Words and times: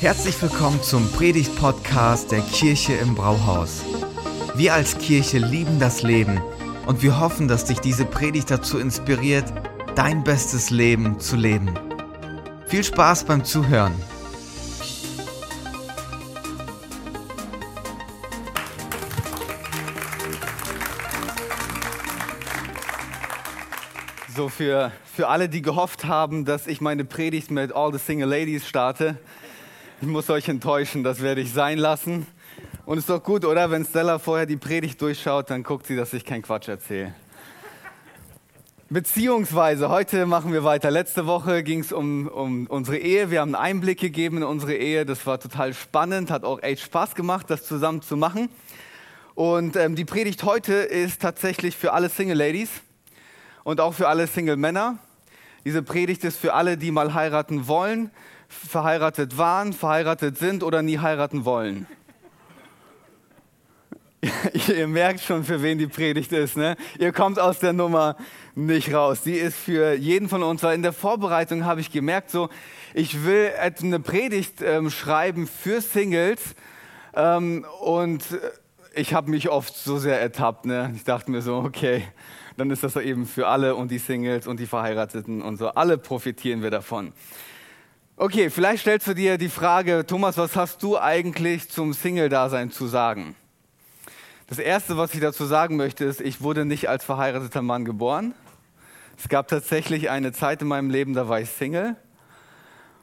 Herzlich 0.00 0.40
willkommen 0.40 0.82
zum 0.82 1.12
Predigt-Podcast 1.12 2.32
der 2.32 2.40
Kirche 2.40 2.94
im 2.94 3.14
Brauhaus. 3.14 3.84
Wir 4.54 4.72
als 4.72 4.96
Kirche 4.96 5.36
lieben 5.36 5.78
das 5.78 6.02
Leben 6.02 6.40
und 6.86 7.02
wir 7.02 7.20
hoffen, 7.20 7.48
dass 7.48 7.66
dich 7.66 7.80
diese 7.80 8.06
Predigt 8.06 8.50
dazu 8.50 8.78
inspiriert, 8.78 9.44
dein 9.96 10.24
bestes 10.24 10.70
Leben 10.70 11.20
zu 11.20 11.36
leben. 11.36 11.78
Viel 12.66 12.82
Spaß 12.82 13.24
beim 13.24 13.44
Zuhören. 13.44 13.92
So, 24.34 24.48
für, 24.48 24.92
für 25.14 25.28
alle, 25.28 25.50
die 25.50 25.60
gehofft 25.60 26.06
haben, 26.06 26.46
dass 26.46 26.66
ich 26.66 26.80
meine 26.80 27.04
Predigt 27.04 27.50
mit 27.50 27.74
All 27.74 27.92
the 27.92 27.98
Single 27.98 28.30
Ladies 28.30 28.66
starte, 28.66 29.18
ich 30.00 30.08
muss 30.08 30.30
euch 30.30 30.48
enttäuschen, 30.48 31.04
das 31.04 31.20
werde 31.20 31.42
ich 31.42 31.52
sein 31.52 31.76
lassen. 31.76 32.26
Und 32.86 32.96
ist 32.96 33.10
doch 33.10 33.22
gut, 33.22 33.44
oder? 33.44 33.70
Wenn 33.70 33.84
Stella 33.84 34.18
vorher 34.18 34.46
die 34.46 34.56
Predigt 34.56 35.00
durchschaut, 35.02 35.50
dann 35.50 35.62
guckt 35.62 35.86
sie, 35.86 35.94
dass 35.94 36.14
ich 36.14 36.24
keinen 36.24 36.40
Quatsch 36.40 36.68
erzähle. 36.68 37.14
Beziehungsweise, 38.88 39.90
heute 39.90 40.24
machen 40.24 40.52
wir 40.54 40.64
weiter. 40.64 40.90
Letzte 40.90 41.26
Woche 41.26 41.62
ging 41.62 41.80
es 41.80 41.92
um, 41.92 42.28
um 42.28 42.66
unsere 42.66 42.96
Ehe. 42.96 43.30
Wir 43.30 43.42
haben 43.42 43.54
einen 43.54 43.62
Einblick 43.62 44.00
gegeben 44.00 44.38
in 44.38 44.42
unsere 44.42 44.74
Ehe. 44.74 45.04
Das 45.04 45.26
war 45.26 45.38
total 45.38 45.74
spannend, 45.74 46.30
hat 46.30 46.44
auch 46.44 46.62
echt 46.62 46.82
Spaß 46.82 47.14
gemacht, 47.14 47.50
das 47.50 47.64
zusammen 47.64 48.00
zu 48.00 48.16
machen. 48.16 48.48
Und 49.34 49.76
ähm, 49.76 49.96
die 49.96 50.06
Predigt 50.06 50.44
heute 50.44 50.72
ist 50.72 51.20
tatsächlich 51.20 51.76
für 51.76 51.92
alle 51.92 52.08
Single 52.08 52.38
Ladies 52.38 52.70
und 53.64 53.80
auch 53.80 53.92
für 53.92 54.08
alle 54.08 54.26
Single 54.26 54.56
Männer. 54.56 54.98
Diese 55.66 55.82
Predigt 55.82 56.24
ist 56.24 56.38
für 56.38 56.54
alle, 56.54 56.78
die 56.78 56.90
mal 56.90 57.12
heiraten 57.12 57.68
wollen, 57.68 58.10
verheiratet 58.50 59.38
waren, 59.38 59.72
verheiratet 59.72 60.36
sind 60.36 60.62
oder 60.62 60.82
nie 60.82 60.98
heiraten 60.98 61.44
wollen. 61.44 61.86
Ihr 64.68 64.86
merkt 64.86 65.20
schon, 65.20 65.44
für 65.44 65.62
wen 65.62 65.78
die 65.78 65.86
Predigt 65.86 66.32
ist. 66.32 66.56
Ne? 66.56 66.76
Ihr 66.98 67.12
kommt 67.12 67.38
aus 67.38 67.58
der 67.60 67.72
Nummer 67.72 68.16
nicht 68.54 68.92
raus. 68.92 69.22
Die 69.22 69.36
ist 69.36 69.56
für 69.56 69.94
jeden 69.94 70.28
von 70.28 70.42
uns. 70.42 70.62
Weil 70.62 70.74
in 70.74 70.82
der 70.82 70.92
Vorbereitung 70.92 71.64
habe 71.64 71.80
ich 71.80 71.90
gemerkt, 71.90 72.30
so, 72.30 72.50
ich 72.92 73.24
will 73.24 73.50
eine 73.58 74.00
Predigt 74.00 74.60
ähm, 74.60 74.90
schreiben 74.90 75.46
für 75.46 75.80
Singles. 75.80 76.54
Ähm, 77.14 77.64
und 77.80 78.24
ich 78.94 79.14
habe 79.14 79.30
mich 79.30 79.48
oft 79.48 79.74
so 79.74 79.98
sehr 79.98 80.20
ertappt. 80.20 80.66
Ne? 80.66 80.92
Ich 80.94 81.04
dachte 81.04 81.30
mir 81.30 81.40
so, 81.40 81.56
okay, 81.56 82.04
dann 82.58 82.70
ist 82.70 82.82
das 82.82 82.96
eben 82.96 83.24
für 83.24 83.46
alle 83.46 83.74
und 83.74 83.90
die 83.90 83.98
Singles 83.98 84.46
und 84.46 84.60
die 84.60 84.66
Verheirateten 84.66 85.40
und 85.40 85.56
so. 85.56 85.68
Alle 85.68 85.96
profitieren 85.96 86.62
wir 86.62 86.70
davon. 86.70 87.14
Okay, 88.22 88.50
vielleicht 88.50 88.82
stellst 88.82 89.06
du 89.06 89.14
dir 89.14 89.38
die 89.38 89.48
Frage, 89.48 90.04
Thomas, 90.06 90.36
was 90.36 90.54
hast 90.54 90.82
du 90.82 90.98
eigentlich 90.98 91.70
zum 91.70 91.94
Single-Dasein 91.94 92.70
zu 92.70 92.86
sagen? 92.86 93.34
Das 94.46 94.58
Erste, 94.58 94.98
was 94.98 95.14
ich 95.14 95.20
dazu 95.20 95.46
sagen 95.46 95.76
möchte, 95.76 96.04
ist, 96.04 96.20
ich 96.20 96.42
wurde 96.42 96.66
nicht 96.66 96.90
als 96.90 97.02
verheirateter 97.02 97.62
Mann 97.62 97.86
geboren. 97.86 98.34
Es 99.16 99.30
gab 99.30 99.48
tatsächlich 99.48 100.10
eine 100.10 100.32
Zeit 100.32 100.60
in 100.60 100.68
meinem 100.68 100.90
Leben, 100.90 101.14
da 101.14 101.30
war 101.30 101.40
ich 101.40 101.48
Single. 101.48 101.96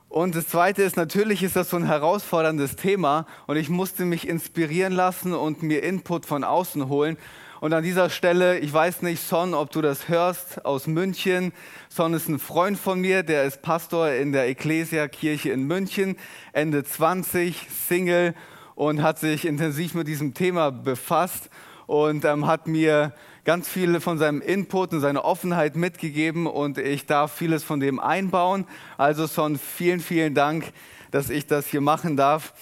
Und 0.08 0.36
das 0.36 0.50
Zweite 0.50 0.84
ist, 0.84 0.98
natürlich 0.98 1.42
ist 1.42 1.56
das 1.56 1.72
so 1.72 1.78
ein 1.78 1.88
herausforderndes 1.88 2.76
Thema 2.76 3.26
und 3.48 3.58
ich 3.58 3.70
musste 3.70 4.06
mich 4.06 4.28
inspirieren 4.28 4.94
lassen 4.94 5.34
und 5.34 5.64
mir 5.64 5.82
Input 5.82 6.28
von 6.28 6.44
außen 6.44 6.90
holen. 6.90 7.18
Und 7.60 7.74
an 7.74 7.84
dieser 7.84 8.12
Stelle, 8.12 8.60
ich 8.60 8.72
weiß 8.72 9.02
nicht, 9.02 9.22
Son, 9.22 9.56
ob 9.56 9.72
du 9.72 9.82
das 9.82 10.10
hörst, 10.10 10.64
aus 10.64 10.86
München. 10.86 11.54
Son 11.90 12.14
ist 12.14 12.30
ein 12.30 12.38
Freund 12.38 12.78
von 12.78 13.02
mir, 13.02 13.24
der 13.24 13.46
ist 13.46 13.64
Pastor 13.64 14.12
in 14.12 14.32
der 14.32 14.48
Ecclesia-Kirche 14.48 15.50
in 15.50 15.64
München, 15.64 16.18
Ende 16.54 16.84
20, 16.84 17.68
Single 17.88 18.36
und 18.76 19.02
hat 19.02 19.18
sich 19.18 19.46
intensiv 19.46 19.96
mit 19.96 20.08
diesem 20.08 20.36
Thema 20.36 20.70
befasst 20.70 21.50
und 21.88 22.26
ähm, 22.26 22.46
hat 22.46 22.68
mir 22.68 23.14
ganz 23.44 23.68
viel 23.68 24.00
von 24.02 24.20
seinem 24.20 24.42
Input 24.42 24.94
und 24.94 25.00
seiner 25.00 25.26
Offenheit 25.26 25.76
mitgegeben 25.76 26.46
und 26.46 26.78
ich 26.78 27.08
darf 27.08 27.34
vieles 27.34 27.64
von 27.64 27.80
dem 27.80 28.00
einbauen. 28.00 28.68
Also 29.00 29.26
Son, 29.26 29.58
vielen, 29.58 30.00
vielen 30.00 30.36
Dank, 30.36 30.74
dass 31.10 31.32
ich 31.32 31.48
das 31.48 31.66
hier 31.66 31.82
machen 31.82 32.18
darf. 32.18 32.54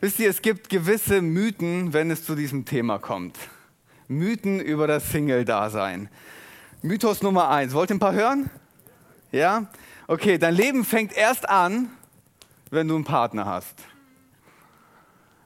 Wisst 0.00 0.18
ihr, 0.18 0.28
es 0.28 0.42
gibt 0.42 0.70
gewisse 0.70 1.22
Mythen, 1.22 1.92
wenn 1.92 2.10
es 2.10 2.24
zu 2.24 2.34
diesem 2.34 2.64
Thema 2.64 2.98
kommt. 2.98 3.36
Mythen 4.10 4.58
über 4.58 4.88
das 4.88 5.08
Single-Dasein. 5.12 6.08
Mythos 6.82 7.22
Nummer 7.22 7.48
eins. 7.48 7.72
Wollt 7.74 7.90
ihr 7.90 7.96
ein 7.96 8.00
paar 8.00 8.12
hören? 8.12 8.50
Ja? 9.30 9.66
Okay, 10.08 10.36
dein 10.36 10.54
Leben 10.54 10.84
fängt 10.84 11.16
erst 11.16 11.48
an, 11.48 11.90
wenn 12.70 12.88
du 12.88 12.96
einen 12.96 13.04
Partner 13.04 13.46
hast. 13.46 13.76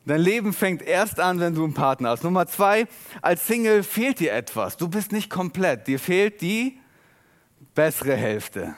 Dein 0.07 0.23
Leben 0.23 0.55
fängt 0.55 0.81
erst 0.81 1.21
an, 1.21 1.41
wenn 1.41 1.55
du 1.55 1.63
einen 1.63 1.75
Partner 1.75 2.09
hast. 2.09 2.25
Nummer 2.25 2.47
zwei, 2.47 2.87
als 3.21 3.47
Single 3.47 3.83
fehlt 3.83 4.19
dir 4.19 4.33
etwas. 4.33 4.79
Du 4.79 4.89
bist 4.89 5.13
nicht 5.13 5.29
komplett. 5.29 5.87
Dir 5.87 5.99
fehlt 5.99 6.41
die 6.41 6.79
bessere 7.75 8.17
Hälfte. 8.17 8.75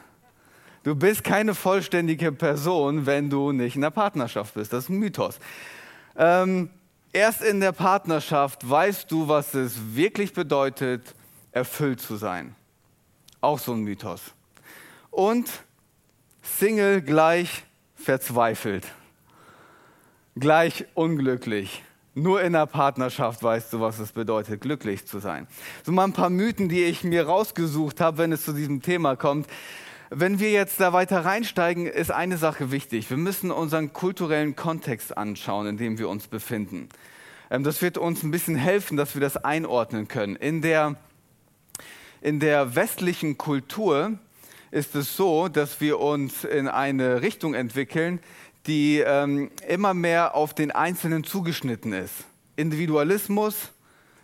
Du 0.83 0.97
bist 0.97 1.23
keine 1.23 1.55
vollständige 1.55 2.33
Person, 2.33 3.07
wenn 3.07 3.31
du 3.31 3.53
nicht 3.53 3.77
in 3.77 3.83
der 3.83 3.91
Partnerschaft 3.91 4.55
bist. 4.55 4.73
Das 4.73 4.85
ist 4.85 4.91
ein 4.91 4.99
Mythos. 4.99 5.39
Ähm, 6.17 6.71
Erst 7.17 7.41
in 7.41 7.61
der 7.61 7.73
Partnerschaft 7.73 8.69
weißt 8.69 9.11
du, 9.11 9.27
was 9.27 9.55
es 9.55 9.97
wirklich 9.97 10.35
bedeutet, 10.35 11.15
erfüllt 11.51 11.99
zu 11.99 12.17
sein. 12.17 12.55
Auch 13.41 13.59
so 13.59 13.73
ein 13.73 13.81
Mythos. 13.81 14.21
Und 15.11 15.49
Single 16.43 17.01
gleich 17.01 17.65
verzweifelt, 17.95 18.87
gleich 20.39 20.85
unglücklich. 20.93 21.83
Nur 22.13 22.43
in 22.43 22.53
der 22.53 22.67
Partnerschaft 22.67 23.43
weißt 23.43 23.73
du, 23.73 23.81
was 23.81 23.99
es 23.99 24.13
bedeutet, 24.13 24.61
glücklich 24.61 25.07
zu 25.07 25.19
sein. 25.19 25.47
So 25.85 25.93
mal 25.93 26.05
ein 26.05 26.13
paar 26.13 26.29
Mythen, 26.29 26.69
die 26.69 26.85
ich 26.85 27.03
mir 27.03 27.25
rausgesucht 27.25 27.99
habe, 27.99 28.19
wenn 28.19 28.33
es 28.33 28.45
zu 28.45 28.53
diesem 28.53 28.83
Thema 28.83 29.17
kommt. 29.17 29.47
Wenn 30.11 30.39
wir 30.39 30.53
jetzt 30.53 30.79
da 30.79 30.93
weiter 30.93 31.25
reinsteigen, 31.25 31.87
ist 31.87 32.13
eine 32.13 32.39
Sache 32.39 32.71
wichtig. 32.71 33.11
Wir 33.11 33.17
müssen 33.17 33.51
unseren 33.51 33.93
kulturellen 33.93 34.55
Kontext 34.55 35.17
anschauen, 35.17 35.67
in 35.67 35.77
dem 35.79 35.99
wir 35.99 36.09
uns 36.09 36.29
befinden. 36.29 36.89
Ähm, 37.51 37.65
das 37.65 37.83
wird 37.83 37.99
uns 37.99 38.23
ein 38.23 38.31
bisschen 38.31 38.55
helfen, 38.55 38.97
dass 38.97 39.15
wir 39.15 39.21
das 39.21 39.37
einordnen 39.37 40.07
können. 40.07 40.37
In 40.37 40.63
der, 40.63 40.95
in 42.21 42.39
der 42.39 42.77
westlichen 42.77 43.37
Kultur 43.37 44.17
ist 44.71 44.95
es 44.95 45.17
so, 45.17 45.49
dass 45.49 45.81
wir 45.81 45.99
uns 45.99 46.45
in 46.45 46.69
eine 46.69 47.23
Richtung 47.23 47.55
entwickeln, 47.55 48.21
die 48.69 49.01
ähm, 49.01 49.51
immer 49.67 49.93
mehr 49.93 50.37
auf 50.37 50.55
den 50.55 50.71
Einzelnen 50.71 51.25
zugeschnitten 51.25 51.93
ist. 51.93 52.15
Individualismus 52.55 53.73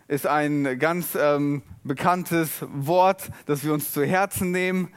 ist 0.07 0.27
ein 0.27 0.79
ganz 0.79 1.17
ähm, 1.19 1.61
bekanntes 1.83 2.65
Wort, 2.73 3.29
das 3.47 3.65
wir 3.65 3.73
uns 3.73 3.91
zu 3.91 4.05
Herzen 4.05 4.51
nehmen 4.51 4.87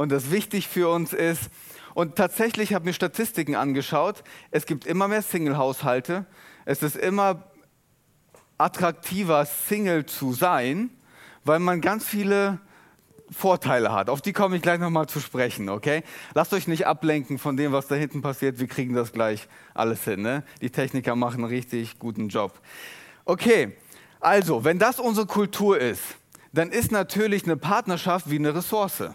und 0.00 0.10
das 0.10 0.30
wichtig 0.30 0.66
für 0.66 0.88
uns 0.88 1.12
ist. 1.12 1.50
Und 1.92 2.16
tatsächlich 2.16 2.72
habe 2.72 2.84
ich 2.84 2.86
mir 2.86 2.92
Statistiken 2.94 3.54
angeschaut. 3.54 4.24
Es 4.50 4.64
gibt 4.64 4.86
immer 4.86 5.08
mehr 5.08 5.20
Single-Haushalte. 5.20 6.24
Es 6.64 6.82
ist 6.82 6.96
immer 6.96 7.50
attraktiver, 8.56 9.44
Single 9.44 10.06
zu 10.06 10.32
sein, 10.32 10.88
weil 11.44 11.58
man 11.58 11.82
ganz 11.82 12.06
viele 12.06 12.60
Vorteile 13.30 13.92
hat. 13.92 14.08
Auf 14.08 14.22
die 14.22 14.32
komme 14.32 14.56
ich 14.56 14.62
gleich 14.62 14.80
nochmal 14.80 15.06
zu 15.06 15.20
sprechen, 15.20 15.68
okay? 15.68 16.02
Lasst 16.32 16.54
euch 16.54 16.66
nicht 16.66 16.86
ablenken 16.86 17.38
von 17.38 17.58
dem, 17.58 17.72
was 17.72 17.86
da 17.86 17.94
hinten 17.94 18.22
passiert. 18.22 18.58
Wir 18.58 18.68
kriegen 18.68 18.94
das 18.94 19.12
gleich 19.12 19.48
alles 19.74 20.04
hin. 20.04 20.22
Ne? 20.22 20.44
Die 20.62 20.70
Techniker 20.70 21.14
machen 21.14 21.44
einen 21.44 21.52
richtig 21.52 21.98
guten 21.98 22.28
Job. 22.28 22.58
Okay, 23.26 23.76
also, 24.18 24.64
wenn 24.64 24.78
das 24.78 24.98
unsere 24.98 25.26
Kultur 25.26 25.78
ist, 25.78 26.02
dann 26.54 26.70
ist 26.70 26.90
natürlich 26.90 27.44
eine 27.44 27.58
Partnerschaft 27.58 28.30
wie 28.30 28.38
eine 28.38 28.54
Ressource. 28.54 29.10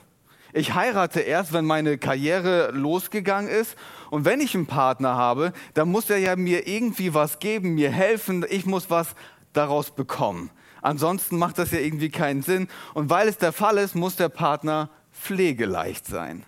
Ich 0.58 0.74
heirate 0.74 1.20
erst, 1.20 1.52
wenn 1.52 1.66
meine 1.66 1.98
Karriere 1.98 2.72
losgegangen 2.72 3.52
ist. 3.52 3.76
Und 4.10 4.24
wenn 4.24 4.40
ich 4.40 4.56
einen 4.56 4.68
Partner 4.68 5.16
habe, 5.16 5.52
dann 5.74 5.92
muss 5.92 6.10
er 6.10 6.18
ja 6.18 6.38
mir 6.38 6.66
irgendwie 6.66 7.14
was 7.14 7.40
geben, 7.40 7.76
mir 7.76 7.92
helfen. 7.92 8.46
Ich 8.50 8.66
muss 8.66 8.90
was 8.90 9.16
daraus 9.52 9.92
bekommen. 9.92 10.50
Ansonsten 10.82 11.38
macht 11.38 11.58
das 11.58 11.72
ja 11.72 11.80
irgendwie 11.80 12.08
keinen 12.08 12.42
Sinn. 12.42 12.70
Und 12.94 13.10
weil 13.10 13.28
es 13.28 13.38
der 13.38 13.52
Fall 13.52 13.78
ist, 13.78 13.96
muss 13.96 14.16
der 14.16 14.30
Partner 14.30 14.90
pflegeleicht 15.12 16.06
sein. 16.06 16.46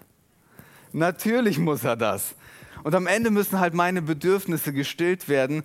Natürlich 0.93 1.59
muss 1.59 1.83
er 1.83 1.97
das. 1.97 2.35
Und 2.83 2.95
am 2.95 3.07
Ende 3.07 3.29
müssen 3.29 3.59
halt 3.59 3.73
meine 3.73 4.01
Bedürfnisse 4.01 4.71
gestillt 4.71 5.27
werden. 5.27 5.63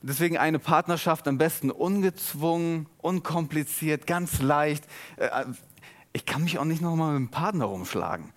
Deswegen 0.00 0.38
eine 0.38 0.60
Partnerschaft 0.60 1.26
am 1.26 1.38
besten 1.38 1.72
ungezwungen, 1.72 2.86
unkompliziert, 2.98 4.06
ganz 4.06 4.40
leicht. 4.40 4.84
Ich 6.12 6.26
kann 6.26 6.42
mich 6.42 6.58
auch 6.58 6.64
nicht 6.64 6.82
nochmal 6.82 7.18
mit 7.18 7.28
dem 7.28 7.30
Partner 7.30 7.66
rumschlagen. 7.66 8.32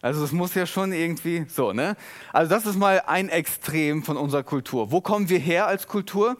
Also 0.00 0.22
es 0.24 0.32
muss 0.32 0.54
ja 0.54 0.66
schon 0.66 0.92
irgendwie 0.92 1.46
so, 1.48 1.72
ne? 1.72 1.96
Also 2.32 2.50
das 2.50 2.66
ist 2.66 2.76
mal 2.76 3.02
ein 3.06 3.28
Extrem 3.28 4.04
von 4.04 4.16
unserer 4.16 4.44
Kultur. 4.44 4.92
Wo 4.92 5.00
kommen 5.00 5.28
wir 5.28 5.38
her 5.38 5.66
als 5.66 5.88
Kultur? 5.88 6.36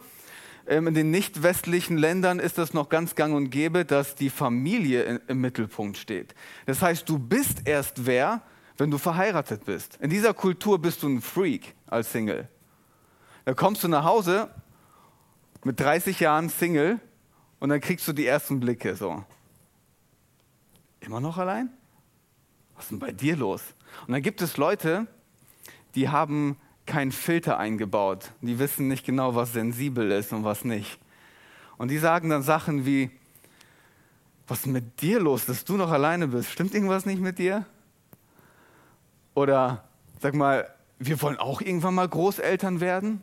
Ähm, 0.65 0.87
in 0.87 0.93
den 0.93 1.11
nicht 1.11 1.43
westlichen 1.43 1.97
Ländern 1.97 2.39
ist 2.39 2.57
das 2.57 2.73
noch 2.73 2.89
ganz 2.89 3.15
gang 3.15 3.35
und 3.35 3.49
gäbe, 3.49 3.83
dass 3.83 4.15
die 4.15 4.29
Familie 4.29 5.21
im 5.27 5.41
Mittelpunkt 5.41 5.97
steht. 5.97 6.35
Das 6.67 6.81
heißt, 6.81 7.09
du 7.09 7.19
bist 7.19 7.67
erst 7.67 8.05
wer, 8.05 8.43
wenn 8.77 8.91
du 8.91 8.97
verheiratet 8.97 9.65
bist. 9.65 9.97
In 9.99 10.09
dieser 10.09 10.33
Kultur 10.33 10.79
bist 10.79 11.03
du 11.03 11.09
ein 11.09 11.21
Freak 11.21 11.75
als 11.87 12.11
Single. 12.11 12.47
Da 13.43 13.53
kommst 13.53 13.83
du 13.83 13.87
nach 13.87 14.05
Hause 14.05 14.49
mit 15.63 15.79
30 15.79 16.19
Jahren 16.19 16.49
Single 16.49 16.99
und 17.59 17.69
dann 17.69 17.81
kriegst 17.81 18.07
du 18.07 18.13
die 18.13 18.25
ersten 18.25 18.59
Blicke 18.59 18.95
so. 18.95 19.25
Immer 21.01 21.19
noch 21.19 21.37
allein? 21.37 21.69
Was 22.75 22.85
ist 22.85 22.91
denn 22.91 22.99
bei 22.99 23.11
dir 23.11 23.35
los? 23.35 23.61
Und 24.07 24.13
dann 24.13 24.21
gibt 24.21 24.41
es 24.41 24.57
Leute, 24.57 25.07
die 25.95 26.09
haben 26.09 26.57
keinen 26.85 27.11
Filter 27.11 27.57
eingebaut. 27.57 28.31
Die 28.41 28.59
wissen 28.59 28.87
nicht 28.87 29.05
genau, 29.05 29.35
was 29.35 29.53
sensibel 29.53 30.11
ist 30.11 30.33
und 30.33 30.43
was 30.43 30.65
nicht. 30.65 30.99
Und 31.77 31.89
die 31.89 31.97
sagen 31.97 32.29
dann 32.29 32.43
Sachen 32.43 32.85
wie, 32.85 33.11
was 34.47 34.61
ist 34.61 34.67
mit 34.67 35.01
dir 35.01 35.19
los, 35.19 35.45
dass 35.45 35.63
du 35.63 35.77
noch 35.77 35.91
alleine 35.91 36.27
bist? 36.27 36.49
Stimmt 36.49 36.73
irgendwas 36.73 37.05
nicht 37.05 37.21
mit 37.21 37.37
dir? 37.37 37.65
Oder 39.35 39.83
sag 40.19 40.33
mal, 40.33 40.67
wir 40.97 41.21
wollen 41.21 41.37
auch 41.37 41.61
irgendwann 41.61 41.95
mal 41.95 42.09
Großeltern 42.09 42.81
werden? 42.81 43.21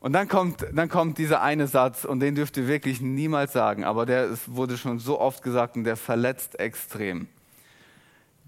Und 0.00 0.14
dann 0.14 0.28
kommt, 0.28 0.66
dann 0.72 0.88
kommt 0.88 1.18
dieser 1.18 1.42
eine 1.42 1.66
Satz, 1.66 2.04
und 2.04 2.20
den 2.20 2.34
dürft 2.34 2.56
ihr 2.56 2.66
wirklich 2.66 3.02
niemals 3.02 3.52
sagen, 3.52 3.84
aber 3.84 4.06
der 4.06 4.24
ist, 4.24 4.54
wurde 4.54 4.78
schon 4.78 4.98
so 4.98 5.20
oft 5.20 5.42
gesagt 5.42 5.76
und 5.76 5.84
der 5.84 5.96
verletzt 5.96 6.58
extrem. 6.58 7.28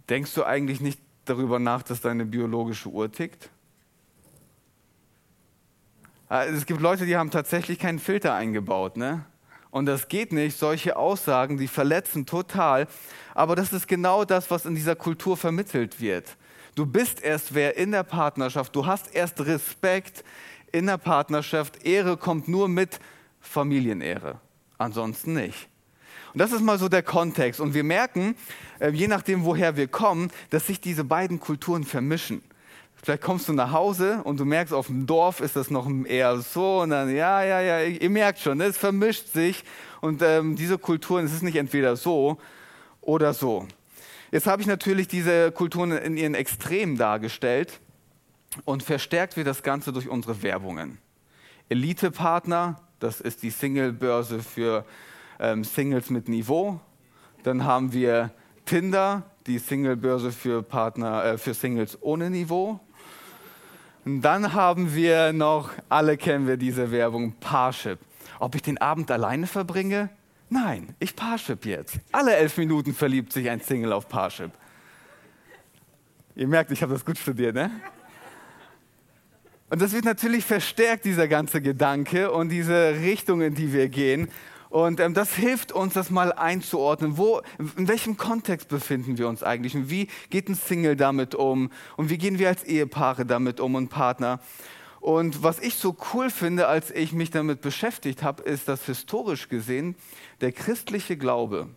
Denkst 0.09 0.33
du 0.35 0.45
eigentlich 0.45 0.81
nicht 0.81 0.99
darüber 1.27 1.59
nach, 1.59 1.83
dass 1.83 2.01
deine 2.01 2.25
biologische 2.25 2.89
Uhr 2.89 3.13
tickt? 3.13 3.51
Ah, 6.31 6.45
es 6.45 6.65
gibt 6.65 6.81
Leute, 6.81 7.05
die 7.05 7.19
haben 7.19 7.31
tatsächlich 7.31 7.79
keinen 7.79 7.99
Filter 7.99 8.35
eingebaut, 8.35 8.97
ne? 8.97 9.27
Und 9.71 9.87
das 9.87 10.09
geht 10.09 10.33
nicht. 10.33 10.59
Solche 10.59 10.97
Aussagen, 10.97 11.59
die 11.59 11.69
verletzen 11.69 12.25
total. 12.27 12.87
Aber 13.35 13.57
das 13.57 13.73
ist 13.73 13.89
genau 13.89 14.25
das, 14.25 14.51
was 14.51 14.67
in 14.67 14.75
dieser 14.75 14.97
Kultur 14.97 15.37
vermittelt 15.37 16.01
wird. 16.01 16.37
Du 16.75 16.87
bist 16.87 17.23
erst 17.23 17.55
wer 17.55 17.77
in 17.77 17.91
der 17.91 18.03
Partnerschaft. 18.03 18.75
Du 18.75 18.87
hast 18.87 19.15
erst 19.15 19.41
Respekt 19.45 20.25
in 20.73 20.87
der 20.87 20.99
Partnerschaft. 20.99 21.85
Ehre 21.85 22.17
kommt 22.17 22.49
nur 22.49 22.69
mit 22.69 22.99
Familienehre. 23.41 24.41
Ansonsten 24.79 25.35
nicht. 25.35 25.69
Und 26.33 26.41
das 26.41 26.53
ist 26.53 26.63
mal 26.63 26.79
so 26.79 26.89
der 26.89 27.03
Kontext. 27.03 27.61
Und 27.61 27.75
wir 27.75 27.85
merken, 27.85 28.35
äh, 28.81 28.91
je 28.91 29.07
nachdem, 29.07 29.45
woher 29.45 29.77
wir 29.77 29.87
kommen, 29.87 30.31
dass 30.51 30.67
sich 30.67 30.81
diese 30.81 31.05
beiden 31.05 31.41
Kulturen 31.41 31.85
vermischen. 31.85 32.43
Vielleicht 33.05 33.23
kommst 33.23 33.49
du 33.49 33.53
nach 33.53 33.73
Hause 33.73 34.21
und 34.23 34.39
du 34.39 34.45
merkst, 34.45 34.73
auf 34.73 34.87
dem 34.87 35.07
Dorf 35.07 35.41
ist 35.41 35.57
das 35.57 35.71
noch 35.71 35.91
eher 36.05 36.39
so 36.39 36.83
und 36.83 36.91
dann, 36.91 37.15
ja, 37.15 37.43
ja, 37.43 37.61
ja, 37.61 37.81
ihr 37.83 38.11
merkt 38.11 38.39
schon, 38.39 38.61
es 38.61 38.79
vermischt 38.79 39.27
sich 39.33 39.65
und 40.01 40.23
ähm, 40.23 40.55
diese 40.55 40.79
Kulturen, 40.79 41.25
es 41.25 41.33
ist 41.33 41.43
nicht 41.43 41.57
entweder 41.57 41.97
so 41.97 42.39
oder 43.01 43.35
so. 43.35 43.67
Jetzt 44.31 44.47
habe 44.47 44.63
ich 44.63 44.69
natürlich 44.69 45.09
diese 45.09 45.51
Kulturen 45.51 45.91
in 45.91 46.17
ihren 46.17 46.37
Extremen 46.37 46.97
dargestellt 46.97 47.81
und 48.65 48.83
verstärkt 48.83 49.37
wird 49.37 49.47
das 49.47 49.63
Ganze 49.63 49.93
durch 49.93 50.09
unsere 50.09 50.43
Werbungen. 50.43 50.99
Elite-Partner, 51.69 52.81
das 52.99 53.21
ist 53.21 53.43
die 53.43 53.51
Single-Börse 53.51 54.41
für 54.41 54.85
ähm, 55.41 55.65
Singles 55.65 56.11
mit 56.11 56.29
Niveau. 56.29 56.81
Dann 57.43 57.65
haben 57.65 57.93
wir 57.93 58.31
Tinder, 58.65 59.23
die 59.47 59.59
Single-Börse 59.59 60.33
für, 60.33 60.65
äh, 60.71 61.39
für 61.39 61.55
Singles 61.55 61.99
ohne 62.01 62.31
Niveau. 62.31 62.81
Und 64.05 64.21
dann 64.23 64.53
haben 64.53 64.95
wir 64.95 65.33
noch, 65.33 65.71
alle 65.89 66.17
kennen 66.17 66.47
wir 66.47 66.57
diese 66.57 66.91
Werbung, 66.91 67.33
Parship. 67.41 67.99
Ob 68.39 68.55
ich 68.55 68.63
den 68.63 68.79
Abend 68.79 69.11
alleine 69.11 69.47
verbringe? 69.47 70.11
Nein, 70.49 70.95
ich 70.99 71.17
Parship 71.17 71.65
jetzt. 71.65 71.99
Alle 72.11 72.35
elf 72.37 72.57
Minuten 72.59 72.95
verliebt 72.95 73.33
sich 73.33 73.49
ein 73.49 73.61
Single 73.61 73.93
auf 73.93 74.09
Parship. 74.09 74.51
Ihr 76.35 76.49
merkt, 76.49 76.71
ich 76.71 76.83
habe 76.83 76.93
das 76.93 77.05
gut 77.05 77.19
studiert, 77.19 77.55
ne? 77.55 77.71
Und 79.73 79.81
das 79.81 79.95
wird 79.95 80.05
natürlich 80.05 80.45
verstärkt, 80.45 81.07
dieser 81.07 81.29
ganze 81.29 81.63
Gedanke 81.63 82.31
und 82.31 82.51
diese 82.51 82.97
Richtung, 83.01 83.41
in 83.41 83.55
die 83.55 83.73
wir 83.73 83.89
gehen. 83.89 84.29
Und 84.69 85.01
ähm, 85.01 85.15
das 85.15 85.35
hilft 85.35 85.73
uns, 85.73 85.95
das 85.95 86.11
mal 86.11 86.31
einzuordnen. 86.31 87.17
Wo, 87.17 87.41
in 87.79 87.89
welchem 87.89 88.19
Kontext 88.19 88.69
befinden 88.69 89.17
wir 89.17 89.29
uns 89.29 89.43
eigentlich? 89.43 89.75
Und 89.75 89.89
wie 89.89 90.09
geht 90.29 90.51
ein 90.51 90.57
Single 90.57 90.95
damit 90.95 91.35
um? 91.35 91.71
Und 91.97 92.11
wie 92.11 92.19
gehen 92.19 92.39
wir 92.39 92.49
als 92.49 92.65
Ehepaare 92.65 93.25
damit 93.25 93.61
um 93.61 93.75
und 93.75 93.89
Partner? 93.89 94.41
Und 95.01 95.43
was 95.43 95.59
ich 95.59 95.77
so 95.77 95.97
cool 96.13 96.29
finde, 96.29 96.67
als 96.67 96.91
ich 96.91 97.15
mich 97.15 97.31
damit 97.31 97.63
beschäftigt 97.63 98.23
habe, 98.23 98.43
ist, 98.43 98.69
dass 98.69 98.85
historisch 98.85 99.49
gesehen 99.49 99.97
der 100.43 100.53
christliche 100.53 101.17
Glaube 101.17 101.71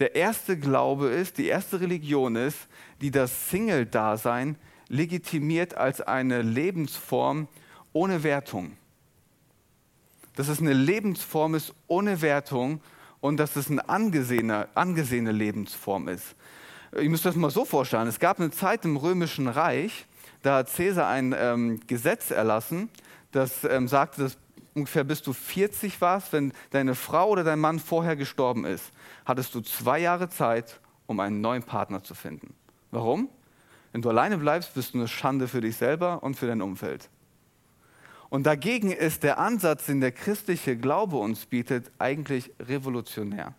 der 0.00 0.14
erste 0.14 0.58
Glaube 0.58 1.08
ist, 1.08 1.38
die 1.38 1.46
erste 1.46 1.80
Religion 1.80 2.36
ist, 2.36 2.58
die 3.00 3.10
das 3.10 3.48
Single-Dasein 3.50 4.56
legitimiert 4.88 5.76
als 5.76 6.00
eine 6.00 6.42
Lebensform 6.42 7.48
ohne 7.92 8.22
Wertung 8.22 8.76
dass 10.36 10.48
es 10.48 10.60
eine 10.60 10.74
Lebensform 10.74 11.54
ist 11.54 11.74
ohne 11.88 12.20
Wertung 12.22 12.80
und 13.20 13.38
dass 13.38 13.56
es 13.56 13.70
eine 13.70 13.88
angesehene, 13.88 14.68
angesehene 14.74 15.32
Lebensform 15.32 16.08
ist. 16.08 16.36
Müsst 16.92 17.26
euch 17.26 17.32
das 17.32 17.40
mal 17.40 17.50
so 17.50 17.64
vorstellen. 17.64 18.06
Es 18.06 18.20
gab 18.20 18.38
eine 18.38 18.50
Zeit 18.50 18.84
im 18.84 18.96
Römischen 18.96 19.48
Reich, 19.48 20.06
da 20.42 20.58
hat 20.58 20.68
Cäsar 20.68 21.08
ein 21.08 21.34
ähm, 21.36 21.80
Gesetz 21.86 22.30
erlassen, 22.30 22.88
das 23.32 23.64
ähm, 23.64 23.88
sagte, 23.88 24.22
dass 24.22 24.38
ungefähr 24.74 25.04
bis 25.04 25.22
du 25.22 25.32
40 25.32 26.00
warst, 26.00 26.32
wenn 26.32 26.52
deine 26.70 26.94
Frau 26.94 27.30
oder 27.30 27.42
dein 27.42 27.58
Mann 27.58 27.80
vorher 27.80 28.14
gestorben 28.14 28.64
ist, 28.64 28.92
hattest 29.24 29.54
du 29.54 29.62
zwei 29.62 29.98
Jahre 29.98 30.28
Zeit, 30.28 30.80
um 31.06 31.18
einen 31.18 31.40
neuen 31.40 31.62
Partner 31.62 32.04
zu 32.04 32.14
finden. 32.14 32.54
Warum? 32.90 33.30
Wenn 33.96 34.02
du 34.02 34.10
alleine 34.10 34.36
bleibst, 34.36 34.74
bist 34.74 34.92
du 34.92 34.98
eine 34.98 35.08
Schande 35.08 35.48
für 35.48 35.62
dich 35.62 35.78
selber 35.78 36.22
und 36.22 36.34
für 36.34 36.46
dein 36.46 36.60
Umfeld. 36.60 37.08
Und 38.28 38.44
dagegen 38.44 38.92
ist 38.92 39.22
der 39.22 39.38
Ansatz, 39.38 39.86
den 39.86 40.02
der 40.02 40.12
christliche 40.12 40.76
Glaube 40.76 41.16
uns 41.16 41.46
bietet, 41.46 41.90
eigentlich 41.98 42.52
revolutionär. 42.60 43.54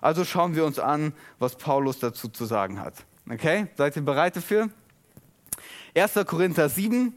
Also 0.00 0.24
schauen 0.24 0.56
wir 0.56 0.64
uns 0.64 0.78
an, 0.78 1.12
was 1.38 1.56
Paulus 1.56 1.98
dazu 1.98 2.28
zu 2.30 2.46
sagen 2.46 2.80
hat. 2.80 2.94
Okay, 3.30 3.66
seid 3.76 3.94
ihr 3.96 4.02
bereit 4.02 4.36
dafür? 4.36 4.70
1. 5.94 6.14
Korinther 6.24 6.70
7, 6.70 7.12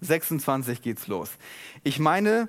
26 0.00 0.80
geht's 0.80 1.08
los. 1.08 1.28
Ich 1.82 1.98
meine, 1.98 2.48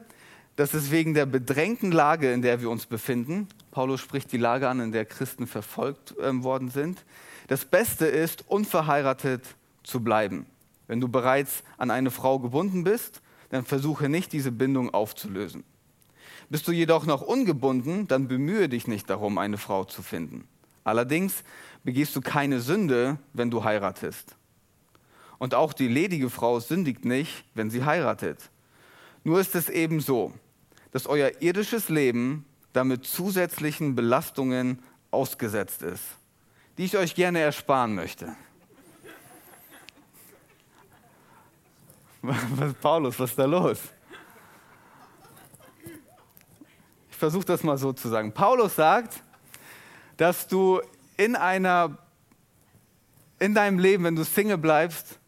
dass 0.56 0.76
es 0.76 0.92
wegen 0.92 1.16
der 1.16 1.26
bedrängten 1.26 1.92
Lage, 1.92 2.32
in 2.32 2.44
der 2.44 2.62
wir 2.62 2.70
uns 2.70 2.86
befinden, 2.86 3.48
Paulus 3.72 4.02
spricht 4.02 4.32
die 4.34 4.38
Lage 4.38 4.70
an, 4.70 4.80
in 4.82 4.92
der 4.92 5.06
Christen 5.06 5.48
verfolgt 5.48 6.16
äh, 6.20 6.44
worden 6.44 6.70
sind, 6.70 7.04
das 7.48 7.66
Beste 7.66 8.06
ist, 8.06 8.46
unverheiratet 8.48 9.42
zu 9.84 10.04
bleiben. 10.04 10.46
Wenn 10.88 11.00
du 11.00 11.08
bereits 11.08 11.64
an 11.78 11.92
eine 11.92 12.12
Frau 12.12 12.40
gebunden 12.40 12.84
bist, 12.84 13.22
dann 13.50 13.66
versuche 13.66 14.10
nicht, 14.10 14.34
diese 14.34 14.52
Bindung 14.52 14.94
aufzulösen. 14.94 15.64
Bist 16.50 16.68
du 16.68 16.72
jedoch 16.72 17.06
noch 17.06 17.22
ungebunden, 17.22 18.08
dann 18.08 18.28
bemühe 18.28 18.70
dich 18.70 18.88
nicht 18.88 19.10
darum, 19.10 19.38
eine 19.38 19.58
Frau 19.58 19.86
zu 19.86 20.02
finden. 20.02 20.48
Allerdings 20.84 21.44
begehst 21.84 22.16
du 22.16 22.22
keine 22.22 22.60
Sünde, 22.60 23.18
wenn 23.34 23.50
du 23.50 23.64
heiratest. 23.64 24.36
Und 25.38 25.56
auch 25.56 25.74
die 25.74 25.88
ledige 25.88 26.30
Frau 26.30 26.60
sündigt 26.60 27.06
nicht, 27.06 27.46
wenn 27.54 27.70
sie 27.70 27.84
heiratet. 27.84 28.50
Nur 29.24 29.40
ist 29.40 29.56
es 29.56 29.70
eben 29.70 30.00
so, 30.00 30.34
dass 30.92 31.08
euer 31.08 31.32
irdisches 31.42 31.90
Leben 31.90 32.46
damit 32.74 33.06
zusätzlichen 33.06 33.96
Belastungen 33.96 34.80
ausgesetzt 35.12 35.82
ist, 35.82 36.04
die 36.78 36.86
ich 36.86 36.98
euch 36.98 37.16
gerne 37.16 37.40
ersparen 37.40 37.96
möchte. 37.96 38.36
Was, 42.56 42.74
Paulus, 42.76 43.20
was 43.20 43.32
ist 43.32 43.40
da 43.40 43.44
los? 43.44 43.80
Ich 47.12 47.18
versuche 47.18 47.44
das 47.44 47.64
mal 47.64 47.78
so 47.78 47.92
zu 47.92 48.08
sagen. 48.08 48.32
Paulus 48.32 48.76
sagt, 48.76 49.22
dass 50.16 50.48
du 50.48 50.82
in 51.18 51.36
einer 51.36 51.98
in 53.40 53.54
deinem 53.54 53.78
Leben, 53.78 54.06
wenn 54.06 54.16
du 54.16 54.24
Single 54.24 54.58
bleibst, 54.58 55.20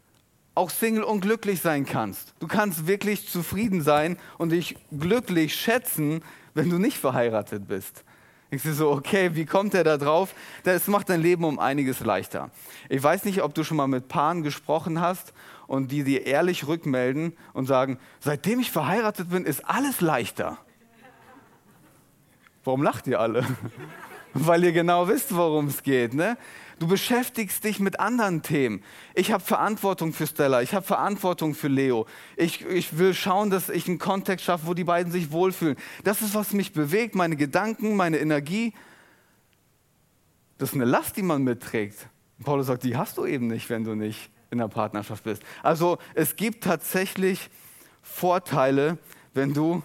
auch 0.53 0.69
Single 0.69 1.03
und 1.03 1.19
glücklich 1.19 1.59
sein 1.59 1.85
kannst. 1.85 2.33
Du 2.39 2.47
kannst 2.47 2.87
wirklich 2.87 3.27
zufrieden 3.27 3.81
sein 3.81 4.17
und 4.37 4.53
dich 4.53 4.77
glücklich 4.97 5.53
schätzen, 5.53 6.23
wenn 6.53 6.69
du 6.69 6.77
nicht 6.77 6.97
verheiratet 6.97 7.67
bist. 7.67 8.05
Ich 8.51 8.61
sehe 8.61 8.71
so, 8.71 8.91
okay, 8.91 9.35
wie 9.35 9.45
kommt 9.45 9.73
er 9.73 9.83
da 9.83 9.97
drauf? 9.97 10.33
Das 10.63 10.87
macht 10.87 11.09
dein 11.09 11.21
Leben 11.21 11.43
um 11.43 11.59
einiges 11.59 11.99
leichter. 11.99 12.51
Ich 12.87 13.03
weiß 13.03 13.25
nicht, 13.25 13.41
ob 13.41 13.53
du 13.53 13.65
schon 13.65 13.75
mal 13.75 13.87
mit 13.87 14.07
Paaren 14.07 14.43
gesprochen 14.43 15.01
hast 15.01 15.33
und 15.67 15.91
die 15.91 16.03
dir 16.03 16.25
ehrlich 16.25 16.67
rückmelden 16.67 17.37
und 17.53 17.65
sagen, 17.65 17.99
seitdem 18.19 18.59
ich 18.59 18.71
verheiratet 18.71 19.29
bin, 19.29 19.45
ist 19.45 19.65
alles 19.65 20.01
leichter. 20.01 20.57
Warum 22.63 22.81
lacht 22.83 23.07
ihr 23.07 23.19
alle? 23.19 23.45
Weil 24.33 24.63
ihr 24.63 24.73
genau 24.73 25.07
wisst, 25.07 25.35
worum 25.35 25.67
es 25.67 25.83
geht. 25.83 26.13
Ne? 26.13 26.37
Du 26.79 26.87
beschäftigst 26.87 27.63
dich 27.63 27.79
mit 27.79 27.99
anderen 27.99 28.41
Themen. 28.41 28.83
Ich 29.13 29.31
habe 29.31 29.41
Verantwortung 29.41 30.11
für 30.11 30.27
Stella, 30.27 30.61
ich 30.61 30.73
habe 30.73 30.85
Verantwortung 30.85 31.53
für 31.53 31.69
Leo. 31.69 32.05
Ich, 32.35 32.65
ich 32.65 32.97
will 32.97 33.13
schauen, 33.13 33.49
dass 33.49 33.69
ich 33.69 33.87
einen 33.87 33.97
Kontext 33.97 34.45
schaffe, 34.45 34.67
wo 34.67 34.73
die 34.73 34.83
beiden 34.83 35.11
sich 35.11 35.31
wohlfühlen. 35.31 35.77
Das 36.03 36.21
ist, 36.21 36.35
was 36.35 36.51
mich 36.51 36.73
bewegt, 36.73 37.15
meine 37.15 37.37
Gedanken, 37.37 37.95
meine 37.95 38.17
Energie. 38.17 38.73
Das 40.57 40.69
ist 40.69 40.75
eine 40.75 40.85
Last, 40.85 41.15
die 41.15 41.21
man 41.21 41.43
mitträgt. 41.43 42.09
Paulus 42.43 42.67
sagt, 42.67 42.83
die 42.83 42.97
hast 42.97 43.17
du 43.17 43.25
eben 43.25 43.47
nicht, 43.47 43.69
wenn 43.69 43.85
du 43.85 43.95
nicht 43.95 44.29
in 44.55 44.59
der 44.59 44.67
Partnerschaft 44.67 45.23
bist. 45.23 45.43
Also 45.61 45.97
es 46.13 46.35
gibt 46.35 46.63
tatsächlich 46.63 47.49
Vorteile, 48.01 48.97
wenn 49.33 49.53
du 49.53 49.83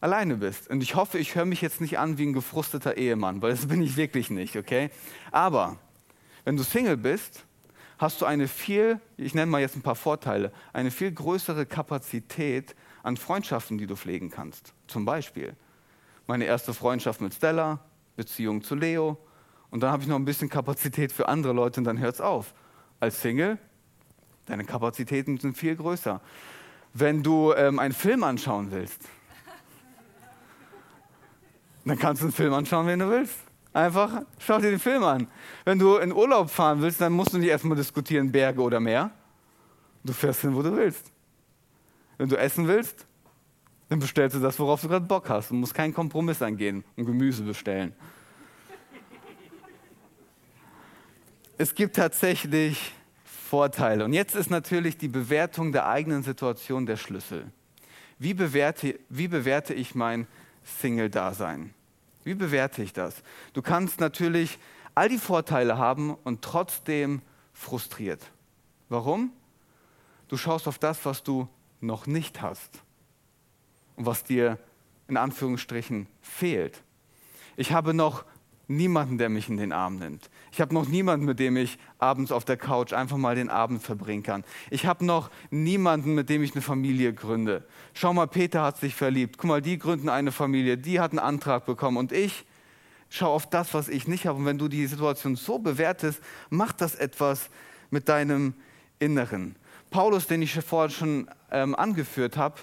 alleine 0.00 0.36
bist. 0.36 0.68
Und 0.68 0.82
ich 0.82 0.94
hoffe, 0.94 1.18
ich 1.18 1.34
höre 1.34 1.44
mich 1.44 1.60
jetzt 1.60 1.80
nicht 1.80 1.98
an 1.98 2.18
wie 2.18 2.26
ein 2.26 2.32
gefrusteter 2.32 2.96
Ehemann, 2.96 3.42
weil 3.42 3.50
das 3.50 3.66
bin 3.66 3.82
ich 3.82 3.96
wirklich 3.96 4.30
nicht, 4.30 4.56
okay? 4.56 4.90
Aber 5.30 5.78
wenn 6.44 6.56
du 6.56 6.62
Single 6.62 6.96
bist, 6.96 7.44
hast 7.98 8.20
du 8.20 8.26
eine 8.26 8.48
viel, 8.48 9.00
ich 9.16 9.34
nenne 9.34 9.50
mal 9.50 9.60
jetzt 9.60 9.76
ein 9.76 9.82
paar 9.82 9.94
Vorteile, 9.94 10.52
eine 10.72 10.90
viel 10.90 11.12
größere 11.12 11.66
Kapazität 11.66 12.74
an 13.02 13.16
Freundschaften, 13.16 13.78
die 13.78 13.86
du 13.86 13.96
pflegen 13.96 14.30
kannst. 14.30 14.74
Zum 14.86 15.04
Beispiel 15.04 15.54
meine 16.26 16.44
erste 16.44 16.74
Freundschaft 16.74 17.20
mit 17.20 17.34
Stella, 17.34 17.80
Beziehung 18.16 18.62
zu 18.62 18.74
Leo 18.74 19.18
und 19.70 19.80
dann 19.80 19.90
habe 19.90 20.02
ich 20.02 20.08
noch 20.08 20.16
ein 20.16 20.24
bisschen 20.24 20.48
Kapazität 20.48 21.12
für 21.12 21.28
andere 21.28 21.52
Leute 21.52 21.80
und 21.80 21.84
dann 21.84 21.98
hört 21.98 22.14
es 22.14 22.20
auf. 22.20 22.54
Als 23.00 23.20
Single, 23.20 23.58
deine 24.46 24.64
Kapazitäten 24.64 25.38
sind 25.38 25.56
viel 25.56 25.76
größer. 25.76 26.20
Wenn 26.94 27.22
du 27.22 27.52
ähm, 27.52 27.78
einen 27.78 27.92
Film 27.92 28.24
anschauen 28.24 28.70
willst, 28.70 29.02
dann 31.84 31.98
kannst 31.98 32.22
du 32.22 32.26
einen 32.26 32.32
Film 32.32 32.52
anschauen, 32.54 32.86
wenn 32.86 32.98
du 32.98 33.10
willst. 33.10 33.38
Einfach 33.72 34.22
schau 34.38 34.58
dir 34.58 34.70
den 34.70 34.78
Film 34.78 35.04
an. 35.04 35.28
Wenn 35.64 35.78
du 35.78 35.96
in 35.96 36.12
Urlaub 36.12 36.48
fahren 36.50 36.80
willst, 36.80 37.00
dann 37.00 37.12
musst 37.12 37.34
du 37.34 37.38
nicht 37.38 37.50
erstmal 37.50 37.76
diskutieren, 37.76 38.32
Berge 38.32 38.62
oder 38.62 38.80
Meer. 38.80 39.10
Du 40.02 40.12
fährst 40.12 40.40
hin, 40.40 40.54
wo 40.54 40.62
du 40.62 40.74
willst. 40.74 41.12
Wenn 42.16 42.28
du 42.28 42.36
essen 42.36 42.66
willst, 42.66 43.06
dann 43.88 43.98
bestellst 43.98 44.34
du 44.34 44.40
das, 44.40 44.58
worauf 44.58 44.80
du 44.80 44.88
gerade 44.88 45.04
Bock 45.04 45.28
hast. 45.28 45.50
Du 45.50 45.54
musst 45.54 45.74
keinen 45.74 45.92
Kompromiss 45.92 46.40
eingehen 46.40 46.84
und 46.96 47.04
Gemüse 47.04 47.42
bestellen. 47.42 47.92
Es 51.58 51.74
gibt 51.74 51.96
tatsächlich 51.96 52.92
Vorteile. 53.24 54.04
Und 54.04 54.12
jetzt 54.12 54.34
ist 54.34 54.50
natürlich 54.50 54.98
die 54.98 55.08
Bewertung 55.08 55.72
der 55.72 55.86
eigenen 55.86 56.22
Situation 56.22 56.86
der 56.86 56.96
Schlüssel. 56.96 57.50
Wie 58.18 58.34
bewerte, 58.34 58.98
wie 59.08 59.28
bewerte 59.28 59.74
ich 59.74 59.94
mein 59.94 60.26
Single-Dasein? 60.64 61.72
Wie 62.24 62.34
bewerte 62.34 62.82
ich 62.82 62.92
das? 62.92 63.22
Du 63.52 63.62
kannst 63.62 64.00
natürlich 64.00 64.58
all 64.94 65.08
die 65.08 65.18
Vorteile 65.18 65.78
haben 65.78 66.14
und 66.24 66.42
trotzdem 66.42 67.22
frustriert. 67.52 68.20
Warum? 68.88 69.32
Du 70.28 70.36
schaust 70.36 70.66
auf 70.66 70.78
das, 70.78 71.04
was 71.04 71.22
du 71.22 71.48
noch 71.80 72.06
nicht 72.06 72.42
hast 72.42 72.82
und 73.94 74.06
was 74.06 74.24
dir 74.24 74.58
in 75.08 75.16
Anführungsstrichen 75.16 76.08
fehlt. 76.20 76.82
Ich 77.56 77.72
habe 77.72 77.94
noch 77.94 78.24
niemanden, 78.68 79.18
der 79.18 79.28
mich 79.28 79.48
in 79.48 79.56
den 79.56 79.72
Arm 79.72 79.96
nimmt. 79.96 80.28
Ich 80.52 80.60
habe 80.60 80.74
noch 80.74 80.88
niemanden, 80.88 81.24
mit 81.24 81.38
dem 81.38 81.56
ich 81.56 81.78
abends 81.98 82.32
auf 82.32 82.44
der 82.44 82.56
Couch 82.56 82.92
einfach 82.92 83.16
mal 83.16 83.34
den 83.34 83.48
Abend 83.48 83.82
verbringen 83.82 84.22
kann. 84.22 84.44
Ich 84.70 84.86
habe 84.86 85.04
noch 85.04 85.30
niemanden, 85.50 86.14
mit 86.14 86.28
dem 86.28 86.42
ich 86.42 86.52
eine 86.54 86.62
Familie 86.62 87.12
gründe. 87.12 87.64
Schau 87.94 88.12
mal, 88.12 88.26
Peter 88.26 88.62
hat 88.62 88.78
sich 88.78 88.94
verliebt. 88.94 89.38
Guck 89.38 89.48
mal, 89.48 89.62
die 89.62 89.78
gründen 89.78 90.08
eine 90.08 90.32
Familie, 90.32 90.76
die 90.76 91.00
hat 91.00 91.12
einen 91.12 91.20
Antrag 91.20 91.66
bekommen 91.66 91.96
und 91.96 92.12
ich 92.12 92.44
schau 93.08 93.32
auf 93.32 93.48
das, 93.48 93.72
was 93.74 93.88
ich 93.88 94.08
nicht 94.08 94.26
habe. 94.26 94.38
Und 94.38 94.46
wenn 94.46 94.58
du 94.58 94.68
die 94.68 94.86
Situation 94.86 95.36
so 95.36 95.58
bewertest, 95.58 96.20
macht 96.50 96.80
das 96.80 96.94
etwas 96.94 97.50
mit 97.90 98.08
deinem 98.08 98.54
Inneren. 98.98 99.56
Paulus, 99.90 100.26
den 100.26 100.42
ich 100.42 100.52
vorhin 100.54 100.90
schon 100.90 101.30
ähm, 101.50 101.74
angeführt 101.74 102.36
habe, 102.36 102.56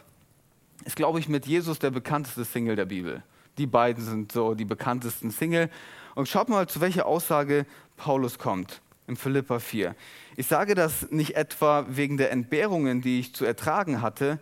ist, 0.83 0.95
glaube 0.95 1.19
ich, 1.19 1.29
mit 1.29 1.45
Jesus 1.45 1.79
der 1.79 1.91
bekannteste 1.91 2.43
Single 2.43 2.75
der 2.75 2.86
Bibel. 2.86 3.24
Die 3.57 3.67
beiden 3.67 4.03
sind 4.03 4.31
so 4.31 4.55
die 4.55 4.65
bekanntesten 4.65 5.31
Single. 5.31 5.69
Und 6.15 6.27
schaut 6.27 6.50
mal, 6.50 6.67
zu 6.67 6.81
welcher 6.81 7.05
Aussage 7.05 7.65
Paulus 7.98 8.38
kommt 8.38 8.81
in 9.07 9.15
Philippa 9.15 9.60
4. 9.60 9.95
Ich 10.36 10.48
sage 10.48 10.75
das 10.75 11.12
nicht 11.12 11.36
etwa 11.36 11.86
wegen 11.89 12.17
der 12.17 12.31
Entbehrungen, 12.31 13.01
die 13.01 13.19
ich 13.19 13.36
zu 13.36 13.45
ertragen 13.45 14.01
hatte, 14.01 14.39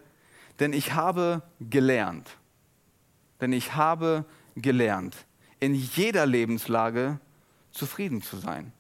denn 0.60 0.74
ich 0.74 0.94
habe 0.94 1.42
gelernt. 1.60 2.38
Denn 3.40 3.54
ich 3.54 3.76
habe 3.76 4.26
gelernt, 4.56 5.16
in 5.60 5.74
jeder 5.74 6.26
Lebenslage 6.26 7.20
zufrieden 7.72 8.22
zu 8.22 8.38
sein. 8.38 8.72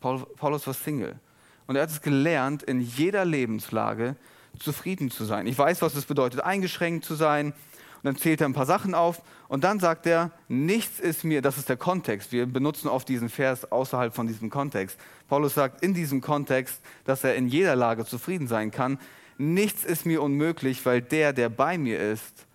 Paulus 0.00 0.66
war 0.66 0.74
Single. 0.74 1.18
Und 1.66 1.76
er 1.76 1.82
hat 1.82 1.90
es 1.90 2.00
gelernt, 2.00 2.62
in 2.62 2.80
jeder 2.80 3.24
Lebenslage 3.24 4.16
zufrieden 4.58 5.10
zu 5.10 5.24
sein. 5.24 5.46
Ich 5.46 5.56
weiß, 5.56 5.82
was 5.82 5.94
es 5.94 6.06
bedeutet, 6.06 6.40
eingeschränkt 6.40 7.04
zu 7.04 7.14
sein, 7.14 7.54
und 8.02 8.08
dann 8.08 8.16
zählt 8.16 8.40
er 8.40 8.48
ein 8.48 8.52
paar 8.52 8.66
Sachen 8.66 8.94
auf 8.94 9.22
und 9.46 9.62
dann 9.62 9.78
sagt 9.78 10.06
er, 10.06 10.32
nichts 10.48 10.98
ist 10.98 11.22
mir, 11.22 11.40
das 11.40 11.56
ist 11.56 11.68
der 11.68 11.76
Kontext, 11.76 12.32
wir 12.32 12.46
benutzen 12.46 12.88
oft 12.88 13.08
diesen 13.08 13.28
Vers 13.28 13.70
außerhalb 13.70 14.12
von 14.12 14.26
diesem 14.26 14.50
Kontext. 14.50 14.98
Paulus 15.28 15.54
sagt 15.54 15.84
in 15.84 15.94
diesem 15.94 16.20
Kontext, 16.20 16.80
dass 17.04 17.22
er 17.22 17.36
in 17.36 17.46
jeder 17.46 17.76
Lage 17.76 18.04
zufrieden 18.04 18.48
sein 18.48 18.72
kann, 18.72 18.98
nichts 19.38 19.84
ist 19.84 20.04
mir 20.04 20.20
unmöglich, 20.20 20.84
weil 20.84 21.00
der, 21.00 21.32
der 21.32 21.48
bei 21.48 21.78
mir 21.78 22.00
ist, 22.00 22.46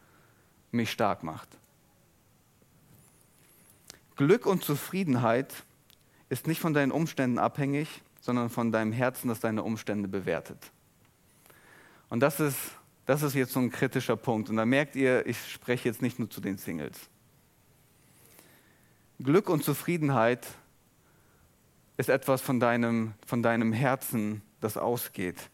mich 0.71 0.91
stark 0.91 1.23
macht. 1.23 1.47
Glück 4.17 4.45
und 4.45 4.65
Zufriedenheit 4.65 5.53
ist 6.27 6.45
nicht 6.45 6.59
von 6.59 6.73
deinen 6.73 6.91
Umständen 6.91 7.39
abhängig, 7.39 8.01
sondern 8.19 8.49
von 8.49 8.73
deinem 8.73 8.91
Herzen, 8.91 9.29
das 9.29 9.39
deine 9.39 9.63
Umstände 9.63 10.09
bewertet. 10.09 10.57
Und 12.09 12.19
das 12.19 12.41
ist 12.41 12.57
das 13.07 13.23
ist 13.23 13.33
jetzt 13.35 13.53
so 13.53 13.59
ein 13.61 13.71
kritischer 13.71 14.17
Punkt. 14.17 14.49
Und 14.49 14.57
da 14.57 14.65
merkt 14.65 14.95
ihr, 14.95 15.25
ich 15.25 15.51
spreche 15.51 15.87
jetzt 15.87 16.01
nicht 16.01 16.19
nur 16.19 16.29
zu 16.29 16.41
den 16.41 16.57
Singles. 16.57 17.09
Glück 19.19 19.49
und 19.49 19.63
Zufriedenheit 19.63 20.45
ist 21.95 22.09
etwas 22.09 22.41
von 22.41 22.59
deinem, 22.59 23.13
von 23.25 23.41
deinem 23.41 23.71
Herzen, 23.71 24.43
das 24.59 24.77
ausgeht. 24.77 25.49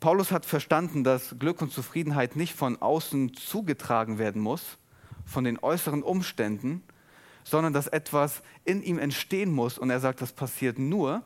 Paulus 0.00 0.32
hat 0.32 0.46
verstanden, 0.46 1.04
dass 1.04 1.38
Glück 1.38 1.60
und 1.60 1.70
Zufriedenheit 1.70 2.34
nicht 2.34 2.54
von 2.54 2.80
außen 2.80 3.34
zugetragen 3.34 4.18
werden 4.18 4.40
muss, 4.40 4.78
von 5.26 5.44
den 5.44 5.58
äußeren 5.58 6.02
Umständen, 6.02 6.82
sondern 7.44 7.74
dass 7.74 7.88
etwas 7.88 8.42
in 8.64 8.82
ihm 8.82 8.98
entstehen 8.98 9.52
muss. 9.52 9.78
Und 9.78 9.90
er 9.90 10.00
sagt, 10.00 10.22
das 10.22 10.32
passiert 10.32 10.78
nur, 10.78 11.22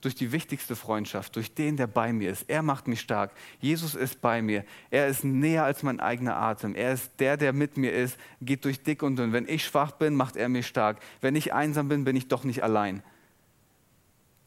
durch 0.00 0.14
die 0.14 0.30
wichtigste 0.32 0.76
Freundschaft, 0.76 1.34
durch 1.36 1.54
den, 1.54 1.76
der 1.76 1.86
bei 1.86 2.12
mir 2.12 2.30
ist. 2.30 2.48
Er 2.48 2.62
macht 2.62 2.86
mich 2.86 3.00
stark. 3.00 3.32
Jesus 3.60 3.94
ist 3.94 4.20
bei 4.20 4.42
mir. 4.42 4.64
Er 4.90 5.08
ist 5.08 5.24
näher 5.24 5.64
als 5.64 5.82
mein 5.82 5.98
eigener 5.98 6.36
Atem. 6.36 6.74
Er 6.74 6.92
ist 6.92 7.10
der, 7.18 7.36
der 7.36 7.52
mit 7.52 7.76
mir 7.76 7.92
ist, 7.92 8.16
geht 8.40 8.64
durch 8.64 8.82
dick 8.82 9.02
und 9.02 9.16
dünn. 9.16 9.32
Wenn 9.32 9.48
ich 9.48 9.64
schwach 9.64 9.92
bin, 9.92 10.14
macht 10.14 10.36
er 10.36 10.48
mich 10.48 10.66
stark. 10.66 10.98
Wenn 11.20 11.34
ich 11.34 11.52
einsam 11.52 11.88
bin, 11.88 12.04
bin 12.04 12.16
ich 12.16 12.28
doch 12.28 12.44
nicht 12.44 12.62
allein. 12.62 13.02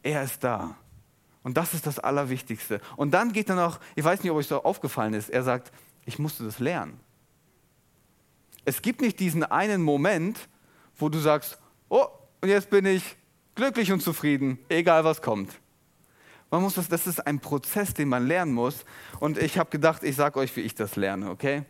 Er 0.02 0.22
ist 0.22 0.42
da. 0.42 0.76
Und 1.42 1.56
das 1.56 1.74
ist 1.74 1.86
das 1.86 1.98
Allerwichtigste. 1.98 2.80
Und 2.96 3.12
dann 3.12 3.32
geht 3.32 3.48
er 3.48 3.56
noch, 3.56 3.80
ich 3.94 4.04
weiß 4.04 4.22
nicht, 4.22 4.30
ob 4.30 4.38
euch 4.38 4.46
so 4.46 4.62
aufgefallen 4.62 5.14
ist, 5.14 5.28
er 5.28 5.42
sagt, 5.42 5.72
ich 6.04 6.18
musste 6.18 6.44
das 6.44 6.60
lernen. 6.60 6.98
Es 8.64 8.80
gibt 8.80 9.00
nicht 9.00 9.18
diesen 9.18 9.44
einen 9.44 9.82
Moment, 9.82 10.48
wo 10.96 11.08
du 11.08 11.18
sagst, 11.18 11.58
oh, 11.88 12.06
und 12.40 12.48
jetzt 12.48 12.70
bin 12.70 12.86
ich 12.86 13.16
glücklich 13.54 13.92
und 13.92 14.00
zufrieden, 14.02 14.58
egal 14.68 15.04
was 15.04 15.22
kommt. 15.22 15.58
Man 16.50 16.62
muss 16.62 16.74
das, 16.74 16.88
das 16.88 17.06
ist 17.06 17.26
ein 17.26 17.40
Prozess, 17.40 17.94
den 17.94 18.08
man 18.08 18.26
lernen 18.26 18.52
muss. 18.52 18.84
Und 19.20 19.38
ich 19.38 19.58
habe 19.58 19.70
gedacht, 19.70 20.02
ich 20.02 20.16
sage 20.16 20.38
euch, 20.38 20.54
wie 20.56 20.60
ich 20.60 20.74
das 20.74 20.96
lerne, 20.96 21.30
okay? 21.30 21.64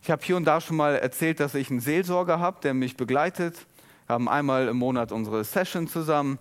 Ich 0.00 0.10
habe 0.10 0.22
hier 0.24 0.36
und 0.36 0.44
da 0.44 0.60
schon 0.60 0.76
mal 0.76 0.94
erzählt, 0.94 1.40
dass 1.40 1.54
ich 1.54 1.70
einen 1.70 1.80
Seelsorger 1.80 2.38
habe, 2.38 2.60
der 2.62 2.74
mich 2.74 2.96
begleitet. 2.96 3.66
Wir 4.06 4.14
haben 4.14 4.28
einmal 4.28 4.68
im 4.68 4.76
Monat 4.76 5.12
unsere 5.12 5.42
Session 5.44 5.88
zusammen. 5.88 6.38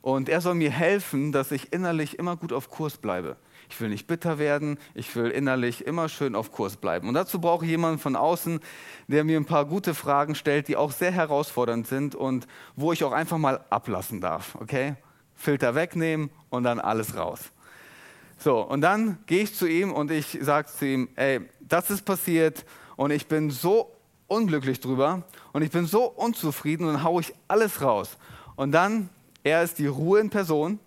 Und 0.00 0.28
er 0.28 0.40
soll 0.40 0.54
mir 0.54 0.70
helfen, 0.70 1.30
dass 1.32 1.52
ich 1.52 1.72
innerlich 1.72 2.18
immer 2.18 2.36
gut 2.36 2.52
auf 2.52 2.70
Kurs 2.70 2.96
bleibe. 2.96 3.36
Ich 3.72 3.80
will 3.80 3.88
nicht 3.88 4.06
bitter 4.06 4.38
werden, 4.38 4.78
ich 4.92 5.16
will 5.16 5.30
innerlich 5.30 5.86
immer 5.86 6.10
schön 6.10 6.34
auf 6.34 6.52
Kurs 6.52 6.76
bleiben. 6.76 7.08
Und 7.08 7.14
dazu 7.14 7.40
brauche 7.40 7.64
ich 7.64 7.70
jemanden 7.70 7.98
von 7.98 8.16
außen, 8.16 8.60
der 9.08 9.24
mir 9.24 9.38
ein 9.38 9.46
paar 9.46 9.64
gute 9.64 9.94
Fragen 9.94 10.34
stellt, 10.34 10.68
die 10.68 10.76
auch 10.76 10.92
sehr 10.92 11.10
herausfordernd 11.10 11.86
sind 11.86 12.14
und 12.14 12.46
wo 12.76 12.92
ich 12.92 13.02
auch 13.02 13.12
einfach 13.12 13.38
mal 13.38 13.64
ablassen 13.70 14.20
darf. 14.20 14.56
Okay? 14.60 14.96
Filter 15.34 15.74
wegnehmen 15.74 16.28
und 16.50 16.64
dann 16.64 16.80
alles 16.80 17.16
raus. 17.16 17.50
So, 18.36 18.60
und 18.60 18.82
dann 18.82 19.16
gehe 19.24 19.44
ich 19.44 19.54
zu 19.54 19.66
ihm 19.66 19.90
und 19.90 20.10
ich 20.10 20.38
sage 20.42 20.68
zu 20.68 20.84
ihm, 20.84 21.08
ey, 21.16 21.40
das 21.60 21.88
ist 21.88 22.04
passiert 22.04 22.66
und 22.96 23.10
ich 23.10 23.26
bin 23.26 23.50
so 23.50 23.96
unglücklich 24.26 24.80
drüber 24.80 25.22
und 25.54 25.62
ich 25.62 25.70
bin 25.70 25.86
so 25.86 26.04
unzufrieden 26.04 26.86
und 26.86 27.04
haue 27.04 27.22
ich 27.22 27.32
alles 27.48 27.80
raus. 27.80 28.18
Und 28.54 28.72
dann, 28.72 29.08
er 29.42 29.62
ist 29.62 29.78
die 29.78 29.86
Ruhe 29.86 30.20
in 30.20 30.28
Person, 30.28 30.78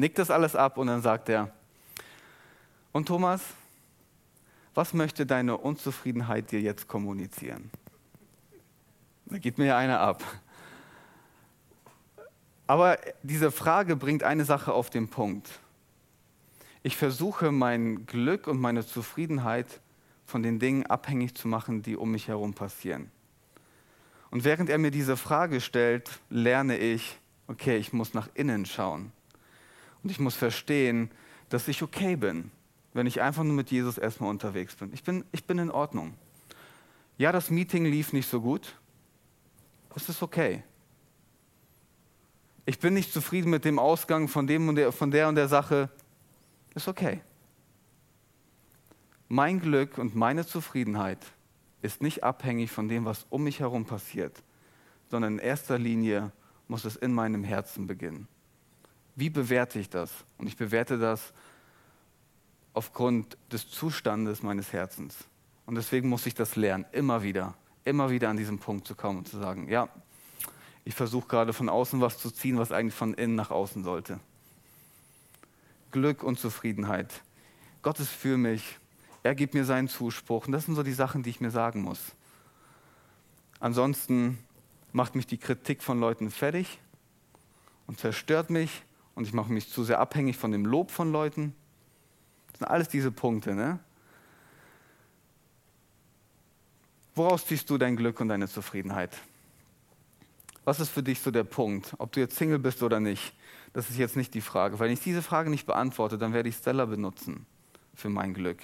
nickt 0.00 0.18
das 0.18 0.30
alles 0.30 0.56
ab 0.56 0.78
und 0.78 0.88
dann 0.88 1.02
sagt 1.02 1.28
er, 1.28 1.52
und 2.92 3.06
Thomas, 3.06 3.42
was 4.74 4.94
möchte 4.94 5.26
deine 5.26 5.56
Unzufriedenheit 5.56 6.50
dir 6.50 6.60
jetzt 6.60 6.88
kommunizieren? 6.88 7.70
Da 9.26 9.38
geht 9.38 9.58
mir 9.58 9.66
ja 9.66 9.78
einer 9.78 10.00
ab. 10.00 10.24
Aber 12.66 12.98
diese 13.22 13.50
Frage 13.50 13.96
bringt 13.96 14.22
eine 14.22 14.44
Sache 14.44 14.72
auf 14.72 14.90
den 14.90 15.08
Punkt. 15.08 15.48
Ich 16.82 16.96
versuche 16.96 17.52
mein 17.52 18.06
Glück 18.06 18.46
und 18.46 18.60
meine 18.60 18.86
Zufriedenheit 18.86 19.80
von 20.24 20.42
den 20.42 20.58
Dingen 20.58 20.86
abhängig 20.86 21.34
zu 21.34 21.48
machen, 21.48 21.82
die 21.82 21.96
um 21.96 22.12
mich 22.12 22.28
herum 22.28 22.54
passieren. 22.54 23.10
Und 24.30 24.44
während 24.44 24.70
er 24.70 24.78
mir 24.78 24.92
diese 24.92 25.16
Frage 25.16 25.60
stellt, 25.60 26.20
lerne 26.30 26.78
ich, 26.78 27.18
okay, 27.48 27.76
ich 27.76 27.92
muss 27.92 28.14
nach 28.14 28.28
innen 28.34 28.64
schauen. 28.64 29.12
Und 30.02 30.10
ich 30.10 30.18
muss 30.18 30.34
verstehen, 30.34 31.10
dass 31.48 31.68
ich 31.68 31.82
okay 31.82 32.16
bin, 32.16 32.50
wenn 32.92 33.06
ich 33.06 33.20
einfach 33.20 33.42
nur 33.42 33.54
mit 33.54 33.70
Jesus 33.70 33.98
erstmal 33.98 34.30
unterwegs 34.30 34.74
bin. 34.76 34.92
Ich 34.92 35.02
bin, 35.02 35.24
ich 35.32 35.44
bin 35.44 35.58
in 35.58 35.70
Ordnung. 35.70 36.14
Ja, 37.18 37.32
das 37.32 37.50
Meeting 37.50 37.84
lief 37.84 38.12
nicht 38.12 38.28
so 38.28 38.40
gut. 38.40 38.76
Es 39.94 40.08
ist 40.08 40.22
okay. 40.22 40.62
Ich 42.64 42.78
bin 42.78 42.94
nicht 42.94 43.12
zufrieden 43.12 43.50
mit 43.50 43.64
dem 43.64 43.78
Ausgang 43.78 44.28
von, 44.28 44.46
dem 44.46 44.68
und 44.68 44.76
der, 44.76 44.92
von 44.92 45.10
der 45.10 45.28
und 45.28 45.34
der 45.34 45.48
Sache. 45.48 45.90
Ist 46.74 46.88
okay. 46.88 47.20
Mein 49.28 49.60
Glück 49.60 49.98
und 49.98 50.14
meine 50.14 50.46
Zufriedenheit 50.46 51.18
ist 51.82 52.02
nicht 52.02 52.24
abhängig 52.24 52.70
von 52.70 52.88
dem, 52.88 53.04
was 53.04 53.26
um 53.30 53.44
mich 53.44 53.60
herum 53.60 53.86
passiert, 53.86 54.42
sondern 55.08 55.34
in 55.34 55.38
erster 55.38 55.78
Linie 55.78 56.32
muss 56.68 56.84
es 56.84 56.96
in 56.96 57.12
meinem 57.12 57.44
Herzen 57.44 57.86
beginnen. 57.86 58.28
Wie 59.20 59.28
bewerte 59.28 59.78
ich 59.78 59.90
das? 59.90 60.10
Und 60.38 60.46
ich 60.46 60.56
bewerte 60.56 60.96
das 60.96 61.34
aufgrund 62.72 63.36
des 63.52 63.70
Zustandes 63.70 64.42
meines 64.42 64.72
Herzens. 64.72 65.14
Und 65.66 65.74
deswegen 65.74 66.08
muss 66.08 66.24
ich 66.24 66.32
das 66.32 66.56
lernen, 66.56 66.86
immer 66.92 67.22
wieder, 67.22 67.52
immer 67.84 68.08
wieder 68.08 68.30
an 68.30 68.38
diesen 68.38 68.58
Punkt 68.58 68.86
zu 68.86 68.94
kommen 68.94 69.18
und 69.18 69.28
zu 69.28 69.38
sagen, 69.38 69.68
ja, 69.68 69.90
ich 70.86 70.94
versuche 70.94 71.28
gerade 71.28 71.52
von 71.52 71.68
außen 71.68 72.00
was 72.00 72.16
zu 72.16 72.30
ziehen, 72.30 72.56
was 72.56 72.72
eigentlich 72.72 72.94
von 72.94 73.12
innen 73.12 73.34
nach 73.34 73.50
außen 73.50 73.84
sollte. 73.84 74.18
Glück 75.90 76.22
und 76.22 76.38
Zufriedenheit. 76.38 77.20
Gott 77.82 78.00
ist 78.00 78.08
für 78.08 78.38
mich. 78.38 78.78
Er 79.22 79.34
gibt 79.34 79.52
mir 79.52 79.66
seinen 79.66 79.88
Zuspruch. 79.88 80.46
Und 80.46 80.52
das 80.52 80.64
sind 80.64 80.76
so 80.76 80.82
die 80.82 80.94
Sachen, 80.94 81.22
die 81.22 81.28
ich 81.28 81.42
mir 81.42 81.50
sagen 81.50 81.82
muss. 81.82 82.00
Ansonsten 83.58 84.38
macht 84.92 85.14
mich 85.14 85.26
die 85.26 85.36
Kritik 85.36 85.82
von 85.82 86.00
Leuten 86.00 86.30
fertig 86.30 86.78
und 87.86 88.00
zerstört 88.00 88.48
mich 88.48 88.82
und 89.14 89.26
ich 89.26 89.32
mache 89.32 89.52
mich 89.52 89.70
zu 89.70 89.84
sehr 89.84 90.00
abhängig 90.00 90.36
von 90.36 90.52
dem 90.52 90.64
Lob 90.64 90.90
von 90.90 91.12
Leuten. 91.12 91.54
Das 92.52 92.58
sind 92.58 92.68
alles 92.68 92.88
diese 92.88 93.10
Punkte. 93.10 93.54
Ne? 93.54 93.78
Woraus 97.14 97.46
ziehst 97.46 97.68
du 97.70 97.78
dein 97.78 97.96
Glück 97.96 98.20
und 98.20 98.28
deine 98.28 98.48
Zufriedenheit? 98.48 99.16
Was 100.64 100.80
ist 100.80 100.90
für 100.90 101.02
dich 101.02 101.20
so 101.20 101.30
der 101.30 101.44
Punkt? 101.44 101.94
Ob 101.98 102.12
du 102.12 102.20
jetzt 102.20 102.36
Single 102.36 102.58
bist 102.58 102.82
oder 102.82 103.00
nicht, 103.00 103.34
das 103.72 103.90
ist 103.90 103.98
jetzt 103.98 104.16
nicht 104.16 104.34
die 104.34 104.40
Frage. 104.40 104.78
Wenn 104.78 104.90
ich 104.90 105.00
diese 105.00 105.22
Frage 105.22 105.50
nicht 105.50 105.66
beantworte, 105.66 106.18
dann 106.18 106.32
werde 106.32 106.48
ich 106.48 106.56
Stella 106.56 106.84
benutzen 106.84 107.46
für 107.94 108.08
mein 108.08 108.34
Glück. 108.34 108.58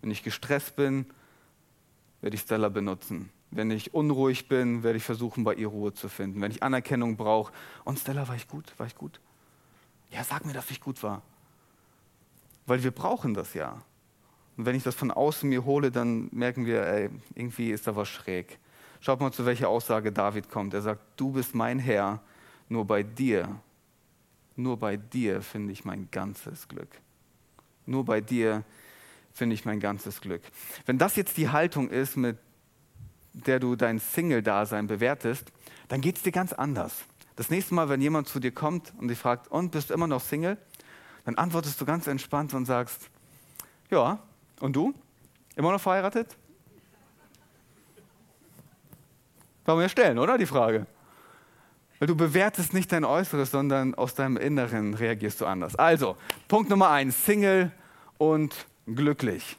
Wenn 0.00 0.10
ich 0.10 0.22
gestresst 0.22 0.76
bin, 0.76 1.06
werde 2.20 2.34
ich 2.34 2.42
Stella 2.42 2.68
benutzen. 2.68 3.30
Wenn 3.50 3.70
ich 3.70 3.94
unruhig 3.94 4.48
bin, 4.48 4.82
werde 4.82 4.98
ich 4.98 5.04
versuchen, 5.04 5.44
bei 5.44 5.54
ihr 5.54 5.66
Ruhe 5.66 5.92
zu 5.92 6.08
finden. 6.08 6.40
Wenn 6.40 6.52
ich 6.52 6.62
Anerkennung 6.62 7.16
brauche, 7.16 7.52
und 7.84 7.98
Stella, 7.98 8.28
war 8.28 8.36
ich 8.36 8.46
gut? 8.46 8.72
War 8.78 8.86
ich 8.86 8.94
gut? 8.94 9.20
Ja, 10.10 10.24
sag 10.24 10.44
mir, 10.44 10.52
dass 10.52 10.70
ich 10.70 10.80
gut 10.80 11.02
war. 11.02 11.22
Weil 12.66 12.82
wir 12.82 12.90
brauchen 12.90 13.34
das 13.34 13.54
ja. 13.54 13.82
Und 14.56 14.66
wenn 14.66 14.76
ich 14.76 14.82
das 14.82 14.94
von 14.94 15.10
außen 15.10 15.48
mir 15.48 15.64
hole, 15.64 15.90
dann 15.90 16.28
merken 16.32 16.66
wir, 16.66 16.86
ey, 16.86 17.10
irgendwie 17.34 17.70
ist 17.70 17.86
da 17.86 17.96
was 17.96 18.08
schräg. 18.08 18.58
Schaut 19.00 19.20
mal, 19.20 19.32
zu 19.32 19.46
welcher 19.46 19.68
Aussage 19.68 20.12
David 20.12 20.50
kommt. 20.50 20.74
Er 20.74 20.82
sagt, 20.82 21.00
du 21.16 21.32
bist 21.32 21.54
mein 21.54 21.78
Herr, 21.78 22.20
nur 22.68 22.84
bei 22.84 23.02
dir, 23.02 23.60
nur 24.56 24.76
bei 24.76 24.96
dir 24.96 25.40
finde 25.40 25.72
ich 25.72 25.84
mein 25.84 26.08
ganzes 26.10 26.68
Glück. 26.68 26.90
Nur 27.86 28.04
bei 28.04 28.20
dir 28.20 28.62
finde 29.32 29.54
ich 29.54 29.64
mein 29.64 29.80
ganzes 29.80 30.20
Glück. 30.20 30.42
Wenn 30.86 30.98
das 30.98 31.16
jetzt 31.16 31.36
die 31.36 31.48
Haltung 31.48 31.88
ist, 31.88 32.16
mit 32.16 32.36
der 33.32 33.58
du 33.60 33.76
dein 33.76 33.98
Single-Dasein 33.98 34.86
bewertest, 34.86 35.50
dann 35.88 36.00
geht 36.00 36.16
es 36.16 36.22
dir 36.22 36.32
ganz 36.32 36.52
anders. 36.52 37.04
Das 37.40 37.48
nächste 37.48 37.72
Mal, 37.74 37.88
wenn 37.88 38.02
jemand 38.02 38.28
zu 38.28 38.38
dir 38.38 38.52
kommt 38.52 38.92
und 38.98 39.08
dich 39.08 39.18
fragt, 39.18 39.48
und 39.50 39.70
bist 39.70 39.88
du 39.88 39.94
immer 39.94 40.06
noch 40.06 40.20
Single? 40.20 40.58
Dann 41.24 41.36
antwortest 41.36 41.80
du 41.80 41.86
ganz 41.86 42.06
entspannt 42.06 42.52
und 42.52 42.66
sagst, 42.66 43.08
ja, 43.88 44.18
und 44.60 44.76
du? 44.76 44.92
Immer 45.56 45.72
noch 45.72 45.80
verheiratet? 45.80 46.36
Warum 49.64 49.80
wir 49.80 49.88
stellen, 49.88 50.18
oder? 50.18 50.36
Die 50.36 50.44
Frage. 50.44 50.86
Weil 51.98 52.08
du 52.08 52.14
bewertest 52.14 52.74
nicht 52.74 52.92
dein 52.92 53.06
Äußeres, 53.06 53.50
sondern 53.50 53.94
aus 53.94 54.14
deinem 54.14 54.36
Inneren 54.36 54.92
reagierst 54.92 55.40
du 55.40 55.46
anders. 55.46 55.76
Also, 55.76 56.18
Punkt 56.46 56.68
Nummer 56.68 56.90
eins, 56.90 57.24
Single 57.24 57.72
und 58.18 58.54
glücklich. 58.84 59.56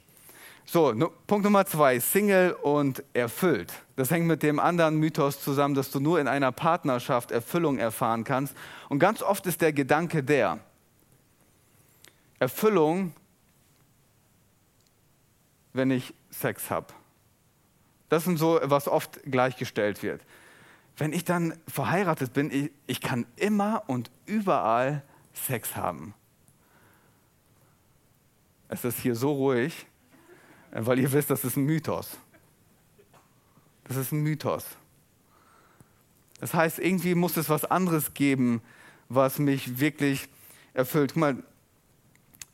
So, 0.66 0.94
Punkt 1.26 1.46
Nummer 1.46 1.66
zwei, 1.66 2.00
Single 2.00 2.54
und 2.62 3.04
erfüllt. 3.14 3.74
Das 4.02 4.10
hängt 4.10 4.26
mit 4.26 4.42
dem 4.42 4.60
anderen 4.60 4.98
Mythos 4.98 5.44
zusammen, 5.44 5.76
dass 5.76 5.92
du 5.92 6.00
nur 6.00 6.20
in 6.20 6.28
einer 6.28 6.52
Partnerschaft 6.52 7.30
Erfüllung 7.30 7.78
erfahren 7.78 8.24
kannst. 8.24 8.58
Und 8.90 8.98
ganz 8.98 9.22
oft 9.22 9.46
ist 9.46 9.62
der 9.62 9.74
Gedanke 9.74 10.24
der, 10.24 10.58
Erfüllung, 12.40 13.14
wenn 15.74 15.92
ich 15.92 16.16
Sex 16.32 16.72
habe. 16.72 16.88
Das 18.10 18.26
ist 18.26 18.40
so, 18.40 18.60
was 18.64 18.88
oft 18.88 19.22
gleichgestellt 19.22 20.02
wird. 20.02 20.22
Wenn 20.98 21.14
ich 21.14 21.24
dann 21.24 21.54
verheiratet 21.68 22.34
bin, 22.34 22.50
ich, 22.50 22.72
ich 22.88 23.02
kann 23.02 23.28
immer 23.36 23.84
und 23.86 24.10
überall 24.26 25.04
Sex 25.32 25.76
haben. 25.76 26.16
Es 28.68 28.84
ist 28.84 28.98
hier 28.98 29.14
so 29.14 29.32
ruhig, 29.32 29.86
weil 30.72 30.98
ihr 30.98 31.12
wisst, 31.12 31.30
das 31.30 31.46
ist 31.46 31.56
ein 31.56 31.66
Mythos. 31.66 32.18
Das 33.86 33.98
ist 33.98 34.12
ein 34.12 34.22
Mythos. 34.22 34.66
Das 36.40 36.54
heißt, 36.54 36.80
irgendwie 36.80 37.16
muss 37.16 37.38
es 37.38 37.50
was 37.50 37.66
anderes 37.66 38.14
geben, 38.14 38.62
was 39.10 39.40
mich 39.40 39.80
wirklich 39.80 40.28
erfüllt. 40.74 41.12
Guck 41.14 41.20
mal, 41.20 41.44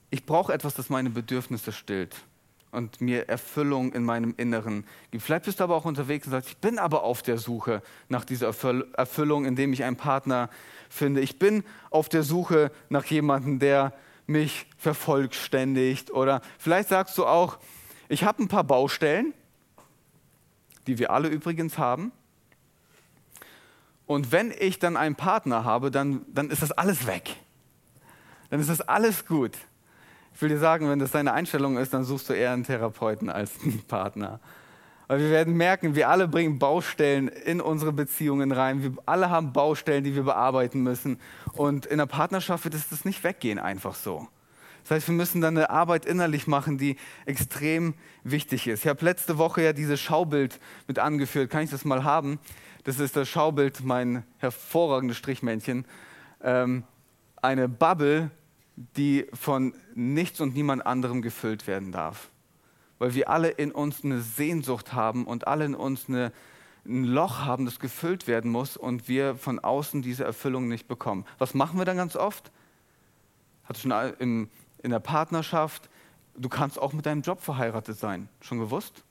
ich 0.10 0.26
brauche 0.26 0.54
etwas, 0.54 0.76
das 0.76 0.90
meine 0.90 1.10
Bedürfnisse 1.10 1.72
stillt 1.72 2.16
und 2.72 3.02
mir 3.02 3.30
Erfüllung 3.30 3.94
in 3.94 4.04
meinem 4.04 4.34
Inneren 4.38 4.86
gibt. 5.12 5.24
Vielleicht 5.24 5.46
bist 5.46 5.60
du 5.60 5.64
aber 5.64 5.76
auch 5.76 5.86
unterwegs 5.86 6.26
und 6.26 6.32
sagst, 6.32 6.50
ich 6.50 6.58
bin 6.58 6.80
aber 6.80 7.04
auf 7.04 7.22
der 7.22 7.38
Suche 7.38 7.82
nach 8.10 8.26
dieser 8.26 8.54
Erfüllung, 8.94 9.46
indem 9.46 9.74
ich 9.74 9.84
einen 9.84 9.96
Partner 9.96 10.50
finde. 10.90 11.22
Ich 11.22 11.40
bin 11.40 11.64
auf 11.90 12.10
der 12.10 12.24
Suche 12.24 12.72
nach 12.90 13.06
jemandem, 13.06 13.60
der 13.60 13.94
mich 14.28 14.68
vervollständigt. 14.78 16.12
Oder 16.12 16.42
vielleicht 16.60 16.90
sagst 16.90 17.18
du 17.18 17.26
auch, 17.26 17.58
ich 18.10 18.24
habe 18.24 18.44
ein 18.44 18.48
paar 18.48 18.64
Baustellen, 18.64 19.34
die 20.88 20.98
wir 20.98 21.12
alle 21.12 21.28
übrigens 21.28 21.78
haben. 21.78 22.12
Und 24.06 24.32
wenn 24.32 24.54
ich 24.58 24.80
dann 24.80 24.96
einen 24.96 25.16
Partner 25.16 25.66
habe, 25.66 25.92
dann, 25.92 26.26
dann 26.34 26.50
ist 26.50 26.62
das 26.62 26.72
alles 26.72 27.06
weg. 27.06 27.36
Dann 28.50 28.60
ist 28.60 28.70
das 28.70 28.82
alles 28.82 29.26
gut. 29.26 29.52
Ich 30.34 30.42
will 30.42 30.50
dir 30.50 30.60
sagen, 30.60 30.90
wenn 30.90 31.00
das 31.00 31.12
deine 31.12 31.34
Einstellung 31.34 31.78
ist, 31.78 31.94
dann 31.94 32.04
suchst 32.04 32.30
du 32.30 32.34
eher 32.34 32.52
einen 32.52 32.64
Therapeuten 32.64 33.30
als 33.30 33.52
einen 33.64 33.82
Partner. 33.84 34.40
Weil 35.08 35.20
wir 35.20 35.30
werden 35.30 35.56
merken, 35.56 35.96
wir 35.96 36.10
alle 36.10 36.28
bringen 36.28 36.60
Baustellen 36.60 37.28
in 37.28 37.62
unsere 37.62 37.92
Beziehungen 37.92 38.52
rein. 38.52 38.84
Wir 38.84 38.92
alle 39.06 39.30
haben 39.30 39.54
Baustellen, 39.54 40.04
die 40.04 40.16
wir 40.16 40.24
bearbeiten 40.24 40.84
müssen. 40.84 41.20
Und 41.54 41.86
in 41.86 41.98
der 41.98 42.06
Partnerschaft 42.06 42.66
wird 42.66 42.76
es 42.76 42.90
das 42.90 43.04
nicht 43.04 43.24
weggehen, 43.24 43.60
einfach 43.60 43.96
so. 43.96 44.28
Das 44.88 44.96
heißt, 44.96 45.08
wir 45.10 45.16
müssen 45.16 45.42
dann 45.42 45.58
eine 45.58 45.70
Arbeit 45.70 46.06
innerlich 46.06 46.48
machen, 46.48 46.78
die 46.78 46.96
extrem 47.26 47.94
wichtig 48.24 48.68
ist. 48.68 48.86
Ich 48.86 48.88
habe 48.88 49.04
letzte 49.04 49.38
Woche 49.38 49.62
ja 49.62 49.74
dieses 49.74 50.00
Schaubild 50.00 50.62
mit 50.88 50.98
angeführt. 50.98 51.50
Kann 51.50 51.66
ich 51.66 51.70
das 51.70 51.84
mal 51.84 52.06
haben? 52.06 52.40
Das 52.86 53.02
ist 53.02 53.18
das 53.18 53.28
Schaubild, 53.28 53.84
mein 53.84 54.24
hervorragendes 54.38 55.18
Strichmännchen. 55.18 55.84
Ähm, 56.42 56.86
eine 57.42 57.68
Bubble, 57.68 58.32
die 58.78 59.28
von 59.34 59.74
nichts 59.94 60.40
und 60.40 60.56
niemand 60.56 60.86
anderem 60.86 61.22
gefüllt 61.22 61.68
werden 61.68 61.92
darf. 61.92 62.30
Weil 62.98 63.14
wir 63.14 63.28
alle 63.28 63.50
in 63.50 63.74
uns 63.74 64.06
eine 64.06 64.22
Sehnsucht 64.22 64.94
haben 64.94 65.28
und 65.28 65.48
alle 65.48 65.66
in 65.66 65.76
uns 65.76 66.08
eine, 66.08 66.32
ein 66.86 67.04
Loch 67.04 67.40
haben, 67.40 67.66
das 67.66 67.82
gefüllt 67.82 68.26
werden 68.26 68.52
muss 68.52 68.78
und 68.78 69.10
wir 69.10 69.36
von 69.36 69.60
außen 69.60 70.02
diese 70.02 70.24
Erfüllung 70.24 70.70
nicht 70.70 70.88
bekommen. 70.88 71.26
Was 71.40 71.54
machen 71.54 71.78
wir 71.78 71.84
dann 71.84 71.98
ganz 71.98 72.16
oft? 72.16 72.54
Hat 73.66 73.78
schon 73.78 73.92
im 74.20 74.50
in 74.84 74.92
der 74.92 75.00
Partnerschaft. 75.00 75.90
Du 76.36 76.50
kannst 76.50 76.80
auch 76.80 76.94
mit 76.94 77.06
deinem 77.06 77.22
Job 77.22 77.42
verheiratet 77.42 77.98
sein. 77.98 78.30
Schon 78.42 78.60
gewusst? 78.60 79.04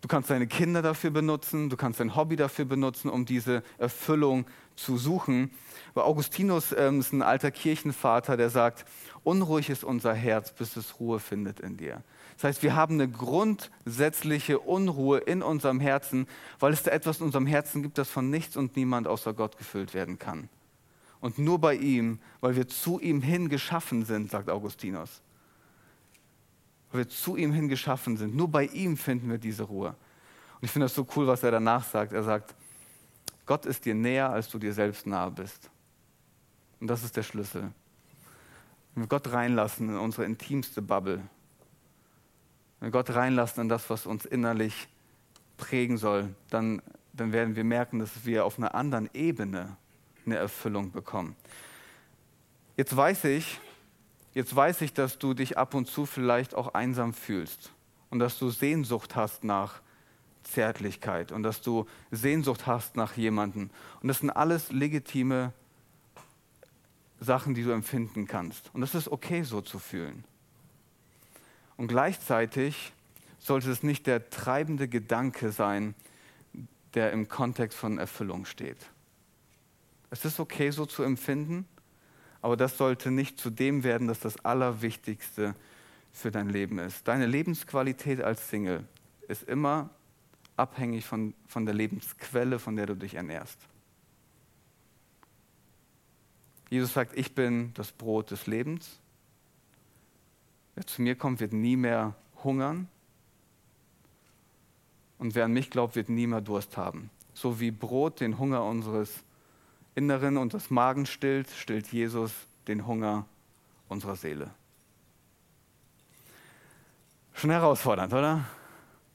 Du 0.00 0.08
kannst 0.08 0.30
deine 0.30 0.46
Kinder 0.46 0.80
dafür 0.80 1.10
benutzen, 1.10 1.68
du 1.68 1.76
kannst 1.76 2.00
dein 2.00 2.16
Hobby 2.16 2.36
dafür 2.36 2.64
benutzen, 2.64 3.10
um 3.10 3.26
diese 3.26 3.62
Erfüllung 3.76 4.46
zu 4.74 4.96
suchen. 4.96 5.50
Aber 5.94 6.06
Augustinus 6.06 6.74
ähm, 6.76 7.00
ist 7.00 7.12
ein 7.12 7.20
alter 7.20 7.50
Kirchenvater, 7.50 8.38
der 8.38 8.48
sagt, 8.48 8.86
unruhig 9.24 9.68
ist 9.68 9.84
unser 9.84 10.14
Herz, 10.14 10.52
bis 10.52 10.76
es 10.76 11.00
Ruhe 11.00 11.20
findet 11.20 11.60
in 11.60 11.76
dir. 11.76 12.02
Das 12.36 12.44
heißt, 12.44 12.62
wir 12.62 12.74
haben 12.74 12.94
eine 12.94 13.08
grundsätzliche 13.08 14.58
Unruhe 14.58 15.18
in 15.18 15.42
unserem 15.42 15.80
Herzen, 15.80 16.26
weil 16.58 16.72
es 16.72 16.82
da 16.82 16.92
etwas 16.92 17.18
in 17.18 17.26
unserem 17.26 17.46
Herzen 17.46 17.82
gibt, 17.82 17.98
das 17.98 18.08
von 18.08 18.30
nichts 18.30 18.56
und 18.56 18.76
niemand 18.76 19.06
außer 19.06 19.34
Gott 19.34 19.58
gefüllt 19.58 19.92
werden 19.92 20.18
kann 20.18 20.48
und 21.20 21.38
nur 21.38 21.58
bei 21.58 21.74
ihm, 21.74 22.18
weil 22.40 22.56
wir 22.56 22.66
zu 22.66 22.98
ihm 22.98 23.20
hin 23.20 23.48
geschaffen 23.48 24.04
sind, 24.04 24.30
sagt 24.30 24.48
Augustinus. 24.48 25.20
Weil 26.90 27.02
wir 27.02 27.08
zu 27.08 27.36
ihm 27.36 27.52
hin 27.52 27.68
geschaffen 27.68 28.16
sind. 28.16 28.34
Nur 28.34 28.48
bei 28.48 28.64
ihm 28.66 28.96
finden 28.96 29.30
wir 29.30 29.38
diese 29.38 29.64
Ruhe. 29.64 29.88
Und 29.88 30.64
ich 30.64 30.70
finde 30.70 30.86
das 30.86 30.94
so 30.94 31.06
cool, 31.16 31.26
was 31.26 31.42
er 31.42 31.50
danach 31.50 31.84
sagt. 31.84 32.12
Er 32.12 32.22
sagt, 32.22 32.54
Gott 33.46 33.66
ist 33.66 33.84
dir 33.84 33.94
näher, 33.94 34.30
als 34.30 34.48
du 34.48 34.58
dir 34.58 34.72
selbst 34.72 35.06
nahe 35.06 35.30
bist. 35.30 35.70
Und 36.80 36.86
das 36.86 37.04
ist 37.04 37.16
der 37.16 37.22
Schlüssel. 37.22 37.70
Wenn 38.94 39.04
wir 39.04 39.08
Gott 39.08 39.32
reinlassen 39.32 39.90
in 39.90 39.96
unsere 39.96 40.24
intimste 40.24 40.82
Bubble, 40.82 41.22
wenn 42.78 42.86
wir 42.86 42.90
Gott 42.90 43.10
reinlassen 43.10 43.62
in 43.62 43.68
das, 43.68 43.90
was 43.90 44.06
uns 44.06 44.24
innerlich 44.24 44.88
prägen 45.58 45.98
soll, 45.98 46.34
dann, 46.48 46.80
dann 47.12 47.32
werden 47.32 47.56
wir 47.56 47.64
merken, 47.64 47.98
dass 47.98 48.24
wir 48.24 48.46
auf 48.46 48.58
einer 48.58 48.74
anderen 48.74 49.10
Ebene 49.12 49.76
eine 50.30 50.38
Erfüllung 50.38 50.92
bekommen. 50.92 51.36
Jetzt 52.76 52.96
weiß 52.96 53.24
ich, 53.24 53.60
jetzt 54.32 54.54
weiß 54.54 54.80
ich, 54.82 54.92
dass 54.92 55.18
du 55.18 55.34
dich 55.34 55.58
ab 55.58 55.74
und 55.74 55.86
zu 55.86 56.06
vielleicht 56.06 56.54
auch 56.54 56.74
einsam 56.74 57.12
fühlst 57.12 57.72
und 58.10 58.20
dass 58.20 58.38
du 58.38 58.50
Sehnsucht 58.50 59.16
hast 59.16 59.44
nach 59.44 59.80
Zärtlichkeit 60.42 61.32
und 61.32 61.42
dass 61.42 61.60
du 61.60 61.86
Sehnsucht 62.10 62.66
hast 62.66 62.96
nach 62.96 63.16
jemandem. 63.16 63.70
Und 64.00 64.08
das 64.08 64.20
sind 64.20 64.30
alles 64.30 64.72
legitime 64.72 65.52
Sachen, 67.20 67.54
die 67.54 67.62
du 67.62 67.70
empfinden 67.70 68.26
kannst. 68.26 68.70
Und 68.72 68.80
das 68.80 68.94
ist 68.94 69.08
okay, 69.08 69.42
so 69.42 69.60
zu 69.60 69.78
fühlen. 69.78 70.24
Und 71.76 71.88
gleichzeitig 71.88 72.92
sollte 73.38 73.70
es 73.70 73.82
nicht 73.82 74.06
der 74.06 74.30
treibende 74.30 74.88
Gedanke 74.88 75.50
sein, 75.52 75.94
der 76.94 77.12
im 77.12 77.28
Kontext 77.28 77.78
von 77.78 77.98
Erfüllung 77.98 78.44
steht. 78.44 78.78
Es 80.10 80.24
ist 80.24 80.40
okay, 80.40 80.70
so 80.70 80.86
zu 80.86 81.02
empfinden, 81.02 81.66
aber 82.42 82.56
das 82.56 82.76
sollte 82.76 83.10
nicht 83.10 83.38
zu 83.38 83.50
dem 83.50 83.84
werden, 83.84 84.08
dass 84.08 84.20
das 84.20 84.44
Allerwichtigste 84.44 85.54
für 86.12 86.30
dein 86.30 86.48
Leben 86.48 86.78
ist. 86.78 87.06
Deine 87.06 87.26
Lebensqualität 87.26 88.20
als 88.20 88.48
Single 88.48 88.84
ist 89.28 89.44
immer 89.44 89.90
abhängig 90.56 91.06
von, 91.06 91.34
von 91.46 91.64
der 91.64 91.74
Lebensquelle, 91.74 92.58
von 92.58 92.76
der 92.76 92.86
du 92.86 92.96
dich 92.96 93.14
ernährst. 93.14 93.58
Jesus 96.68 96.92
sagt, 96.92 97.16
ich 97.16 97.34
bin 97.34 97.72
das 97.74 97.92
Brot 97.92 98.30
des 98.30 98.46
Lebens. 98.46 99.00
Wer 100.74 100.86
zu 100.86 101.02
mir 101.02 101.16
kommt, 101.16 101.40
wird 101.40 101.52
nie 101.52 101.76
mehr 101.76 102.14
hungern. 102.44 102.88
Und 105.18 105.34
wer 105.34 105.44
an 105.44 105.52
mich 105.52 105.70
glaubt, 105.70 105.96
wird 105.96 106.08
nie 106.08 106.26
mehr 106.26 106.40
Durst 106.40 106.76
haben. 106.76 107.10
So 107.34 107.60
wie 107.60 107.70
Brot 107.70 108.20
den 108.20 108.38
Hunger 108.38 108.64
unseres 108.64 109.24
Inneren 109.94 110.36
und 110.36 110.52
des 110.52 110.70
Magens 110.70 111.10
stillt, 111.10 111.50
stillt 111.50 111.88
Jesus 111.88 112.32
den 112.68 112.86
Hunger 112.86 113.26
unserer 113.88 114.16
Seele. 114.16 114.50
Schon 117.34 117.50
herausfordernd, 117.50 118.12
oder? 118.12 118.44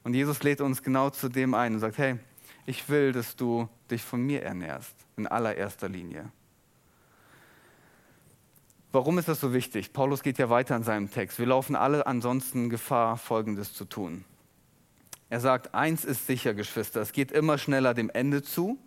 Und 0.04 0.14
Jesus 0.14 0.42
lädt 0.42 0.60
uns 0.60 0.82
genau 0.82 1.10
zu 1.10 1.28
dem 1.28 1.54
ein 1.54 1.74
und 1.74 1.80
sagt, 1.80 1.98
hey, 1.98 2.18
ich 2.66 2.88
will, 2.88 3.12
dass 3.12 3.36
du 3.36 3.68
dich 3.90 4.02
von 4.02 4.20
mir 4.20 4.42
ernährst, 4.42 4.94
in 5.16 5.26
allererster 5.26 5.88
Linie. 5.88 6.30
Warum 8.92 9.18
ist 9.18 9.28
das 9.28 9.40
so 9.40 9.52
wichtig? 9.52 9.92
Paulus 9.92 10.22
geht 10.22 10.38
ja 10.38 10.48
weiter 10.48 10.74
in 10.74 10.82
seinem 10.82 11.10
Text. 11.10 11.38
Wir 11.38 11.46
laufen 11.46 11.76
alle 11.76 12.06
ansonsten 12.06 12.70
Gefahr, 12.70 13.16
Folgendes 13.16 13.74
zu 13.74 13.84
tun. 13.84 14.24
Er 15.28 15.40
sagt, 15.40 15.74
eins 15.74 16.04
ist 16.04 16.26
sicher, 16.26 16.54
Geschwister, 16.54 17.00
es 17.00 17.12
geht 17.12 17.32
immer 17.32 17.58
schneller 17.58 17.94
dem 17.94 18.10
Ende 18.10 18.42
zu. 18.42 18.78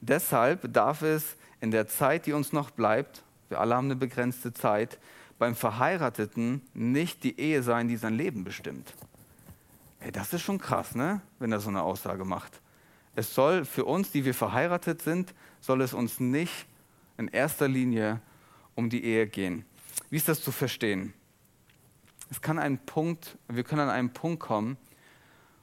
Deshalb 0.00 0.72
darf 0.72 1.02
es 1.02 1.36
in 1.60 1.70
der 1.70 1.86
Zeit, 1.86 2.26
die 2.26 2.32
uns 2.32 2.52
noch 2.52 2.70
bleibt, 2.70 3.22
wir 3.48 3.60
alle 3.60 3.76
haben 3.76 3.86
eine 3.86 3.96
begrenzte 3.96 4.52
Zeit, 4.52 4.98
beim 5.38 5.54
Verheirateten 5.54 6.62
nicht 6.74 7.24
die 7.24 7.38
Ehe 7.38 7.62
sein, 7.62 7.88
die 7.88 7.96
sein 7.96 8.14
Leben 8.14 8.44
bestimmt. 8.44 8.94
Hey, 9.98 10.10
das 10.10 10.32
ist 10.32 10.42
schon 10.42 10.58
krass, 10.58 10.94
ne? 10.94 11.20
wenn 11.38 11.52
er 11.52 11.60
so 11.60 11.68
eine 11.68 11.82
Aussage 11.82 12.24
macht. 12.24 12.60
Es 13.14 13.34
soll 13.34 13.64
für 13.64 13.84
uns, 13.84 14.10
die 14.10 14.24
wir 14.24 14.34
verheiratet 14.34 15.02
sind, 15.02 15.34
soll 15.60 15.82
es 15.82 15.94
uns 15.94 16.18
nicht 16.18 16.66
in 17.18 17.28
erster 17.28 17.68
Linie 17.68 18.20
um 18.74 18.88
die 18.88 19.04
Ehe 19.04 19.26
gehen. 19.26 19.64
Wie 20.10 20.16
ist 20.16 20.28
das 20.28 20.42
zu 20.42 20.50
verstehen? 20.50 21.12
Es 22.30 22.40
kann 22.40 22.58
ein 22.58 22.78
Punkt, 22.78 23.36
wir 23.48 23.62
können 23.62 23.82
an 23.82 23.90
einen 23.90 24.12
Punkt 24.12 24.40
kommen, 24.40 24.76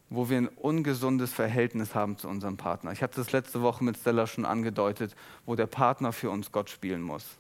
wo 0.10 0.30
wir 0.30 0.38
ein 0.38 0.48
ungesundes 0.48 1.32
Verhältnis 1.32 1.94
haben 1.94 2.18
zu 2.18 2.28
unserem 2.28 2.58
Partner. 2.58 2.92
Ich 2.92 3.04
hatte 3.04 3.18
das 3.18 3.32
letzte 3.32 3.62
Woche 3.62 3.84
mit 3.84 3.98
Stella 3.98 4.26
schon 4.26 4.46
angedeutet, 4.46 5.16
wo 5.46 5.56
der 5.56 5.68
Partner 5.68 6.12
für 6.12 6.32
uns 6.32 6.52
Gott 6.52 6.70
spielen 6.70 7.02
muss. 7.02 7.38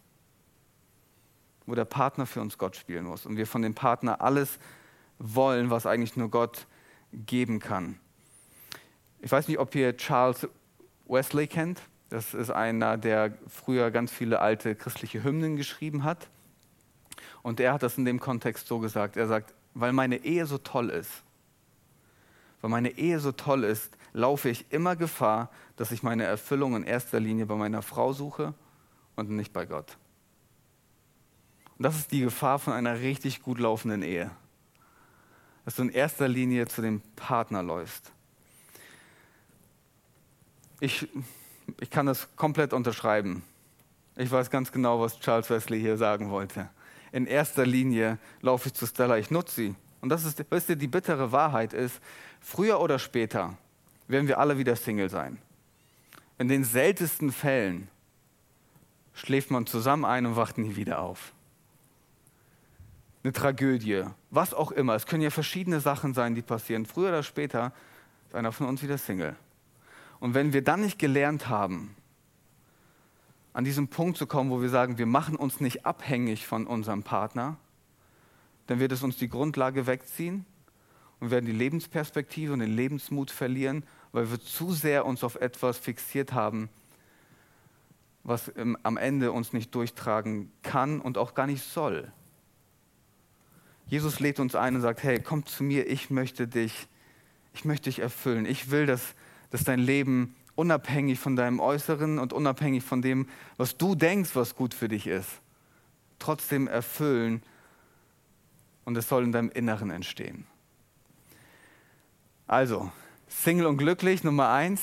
Wo 1.65 1.73
der 1.73 1.85
Partner 1.85 2.25
für 2.25 2.41
uns 2.41 2.57
Gott 2.57 2.75
spielen 2.75 3.05
muss 3.05 3.25
und 3.25 3.37
wir 3.37 3.47
von 3.47 3.61
dem 3.61 3.73
Partner 3.73 4.21
alles 4.21 4.59
wollen, 5.17 5.69
was 5.69 5.85
eigentlich 5.85 6.15
nur 6.15 6.29
Gott 6.29 6.67
geben 7.11 7.59
kann. 7.59 7.99
Ich 9.21 9.31
weiß 9.31 9.47
nicht, 9.47 9.59
ob 9.59 9.73
ihr 9.75 9.97
Charles 9.97 10.47
Wesley 11.07 11.47
kennt. 11.47 11.81
Das 12.09 12.33
ist 12.33 12.51
einer, 12.51 12.97
der 12.97 13.37
früher 13.47 13.91
ganz 13.91 14.11
viele 14.11 14.39
alte 14.39 14.75
christliche 14.75 15.23
Hymnen 15.23 15.55
geschrieben 15.55 16.03
hat. 16.03 16.29
Und 17.41 17.59
er 17.59 17.73
hat 17.73 17.83
das 17.83 17.97
in 17.97 18.05
dem 18.05 18.19
Kontext 18.19 18.67
so 18.67 18.79
gesagt. 18.79 19.17
Er 19.17 19.27
sagt, 19.27 19.53
weil 19.73 19.91
meine 19.91 20.23
Ehe 20.23 20.45
so 20.45 20.57
toll 20.57 20.89
ist, 20.89 21.23
weil 22.61 22.69
meine 22.69 22.97
Ehe 22.97 23.19
so 23.19 23.31
toll 23.31 23.63
ist, 23.63 23.95
laufe 24.13 24.49
ich 24.49 24.71
immer 24.71 24.95
Gefahr, 24.95 25.49
dass 25.75 25.91
ich 25.91 26.03
meine 26.03 26.23
Erfüllung 26.23 26.75
in 26.75 26.83
erster 26.83 27.19
Linie 27.19 27.45
bei 27.45 27.55
meiner 27.55 27.81
Frau 27.81 28.13
suche 28.13 28.53
und 29.15 29.29
nicht 29.29 29.53
bei 29.53 29.65
Gott. 29.65 29.97
Und 31.77 31.83
das 31.83 31.97
ist 31.97 32.11
die 32.11 32.21
Gefahr 32.21 32.59
von 32.59 32.73
einer 32.73 32.99
richtig 32.99 33.41
gut 33.41 33.59
laufenden 33.59 34.03
Ehe 34.03 34.31
dass 35.69 35.75
du 35.75 35.83
in 35.83 35.89
erster 35.89 36.27
Linie 36.27 36.65
zu 36.65 36.81
dem 36.81 36.99
Partner 37.15 37.61
läufst. 37.61 38.11
Ich, 40.79 41.07
ich 41.79 41.91
kann 41.91 42.07
das 42.07 42.27
komplett 42.35 42.73
unterschreiben. 42.73 43.43
Ich 44.15 44.31
weiß 44.31 44.49
ganz 44.49 44.71
genau, 44.71 44.99
was 44.99 45.19
Charles 45.19 45.47
Wesley 45.51 45.79
hier 45.79 45.95
sagen 45.95 46.31
wollte. 46.31 46.71
In 47.11 47.27
erster 47.27 47.67
Linie 47.67 48.17
laufe 48.41 48.69
ich 48.69 48.73
zu 48.73 48.87
Stella, 48.87 49.19
ich 49.19 49.29
nutze 49.29 49.55
sie. 49.55 49.75
Und 50.01 50.09
das 50.09 50.23
ist, 50.23 50.43
weißt 50.49 50.69
du, 50.69 50.77
die 50.77 50.87
bittere 50.87 51.31
Wahrheit 51.31 51.73
ist, 51.73 51.99
früher 52.39 52.79
oder 52.79 52.99
später 52.99 53.57
werden 54.07 54.27
wir 54.27 54.39
alle 54.39 54.57
wieder 54.57 54.75
Single 54.75 55.09
sein. 55.09 55.37
In 56.37 56.47
den 56.47 56.63
seltensten 56.63 57.31
Fällen 57.31 57.89
schläft 59.13 59.51
man 59.51 59.65
zusammen 59.65 60.05
ein 60.05 60.25
und 60.25 60.35
wacht 60.35 60.57
nie 60.57 60.75
wieder 60.75 60.99
auf 60.99 61.33
eine 63.23 63.33
Tragödie, 63.33 64.05
was 64.31 64.53
auch 64.53 64.71
immer. 64.71 64.95
Es 64.95 65.05
können 65.05 65.21
ja 65.21 65.29
verschiedene 65.29 65.79
Sachen 65.79 66.13
sein, 66.13 66.35
die 66.35 66.41
passieren. 66.41 66.85
Früher 66.85 67.09
oder 67.09 67.23
später 67.23 67.73
ist 68.27 68.35
einer 68.35 68.51
von 68.51 68.67
uns 68.67 68.81
wieder 68.81 68.97
Single. 68.97 69.35
Und 70.19 70.33
wenn 70.33 70.53
wir 70.53 70.63
dann 70.63 70.81
nicht 70.81 70.99
gelernt 70.99 71.49
haben, 71.49 71.95
an 73.53 73.65
diesem 73.65 73.87
Punkt 73.87 74.17
zu 74.17 74.27
kommen, 74.27 74.51
wo 74.51 74.61
wir 74.61 74.69
sagen, 74.69 74.97
wir 74.97 75.05
machen 75.05 75.35
uns 75.35 75.59
nicht 75.59 75.85
abhängig 75.85 76.47
von 76.47 76.65
unserem 76.65 77.03
Partner, 77.03 77.57
dann 78.69 78.79
wird 78.79 78.91
es 78.91 79.01
uns 79.01 79.17
die 79.17 79.29
Grundlage 79.29 79.87
wegziehen 79.87 80.45
und 81.19 81.31
werden 81.31 81.47
die 81.47 81.51
Lebensperspektive 81.51 82.53
und 82.53 82.59
den 82.59 82.75
Lebensmut 82.75 83.31
verlieren, 83.31 83.83
weil 84.11 84.29
wir 84.29 84.39
zu 84.39 84.71
sehr 84.73 85.07
uns 85.07 85.23
auf 85.23 85.33
etwas 85.37 85.79
fixiert 85.79 86.33
haben, 86.33 86.69
was 88.23 88.51
am 88.83 88.97
Ende 88.97 89.31
uns 89.31 89.53
nicht 89.53 89.73
durchtragen 89.73 90.51
kann 90.61 91.01
und 91.01 91.17
auch 91.17 91.33
gar 91.33 91.47
nicht 91.47 91.63
soll. 91.63 92.11
Jesus 93.87 94.19
lädt 94.19 94.39
uns 94.39 94.53
ein 94.53 94.75
und 94.75 94.81
sagt, 94.81 95.01
hey, 95.01 95.19
komm 95.19 95.47
zu 95.47 95.63
mir, 95.63 95.89
ich 95.89 96.11
möchte 96.11 96.47
dich, 96.47 96.87
ich 97.55 97.65
möchte 97.65 97.89
dich 97.89 97.97
erfüllen. 97.97 98.45
Ich 98.45 98.69
will, 98.69 98.85
dass, 98.85 99.15
dass 99.49 99.63
dein 99.63 99.79
Leben 99.79 100.35
unabhängig 100.53 101.17
von 101.19 101.35
deinem 101.35 101.59
Äußeren 101.59 102.19
und 102.19 102.33
unabhängig 102.33 102.83
von 102.83 103.01
dem, 103.01 103.27
was 103.57 103.77
du 103.77 103.95
denkst, 103.95 104.35
was 104.35 104.55
gut 104.55 104.75
für 104.75 104.89
dich 104.89 105.07
ist, 105.07 105.41
trotzdem 106.19 106.67
erfüllen 106.67 107.41
und 108.89 108.97
es 108.97 109.07
soll 109.07 109.23
in 109.23 109.31
deinem 109.31 109.51
Inneren 109.51 109.91
entstehen. 109.91 110.47
Also, 112.47 112.91
Single 113.27 113.67
und 113.67 113.77
glücklich, 113.77 114.23
Nummer 114.23 114.49
eins. 114.49 114.81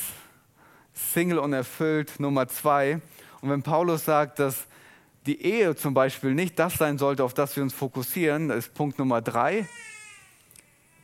Single 0.93 1.39
und 1.39 1.51
erfüllt, 1.51 2.17
Nummer 2.17 2.47
zwei. 2.47 3.01
Und 3.41 3.49
wenn 3.49 3.63
Paulus 3.63 4.05
sagt, 4.05 4.39
dass 4.39 4.65
die 5.25 5.41
Ehe 5.41 5.75
zum 5.75 5.93
Beispiel 5.93 6.33
nicht 6.33 6.57
das 6.57 6.75
sein 6.75 6.97
sollte, 6.97 7.21
auf 7.25 7.33
das 7.33 7.57
wir 7.57 7.63
uns 7.63 7.73
fokussieren, 7.73 8.47
das 8.47 8.59
ist 8.59 8.73
Punkt 8.73 8.97
Nummer 8.97 9.21
drei. 9.21 9.67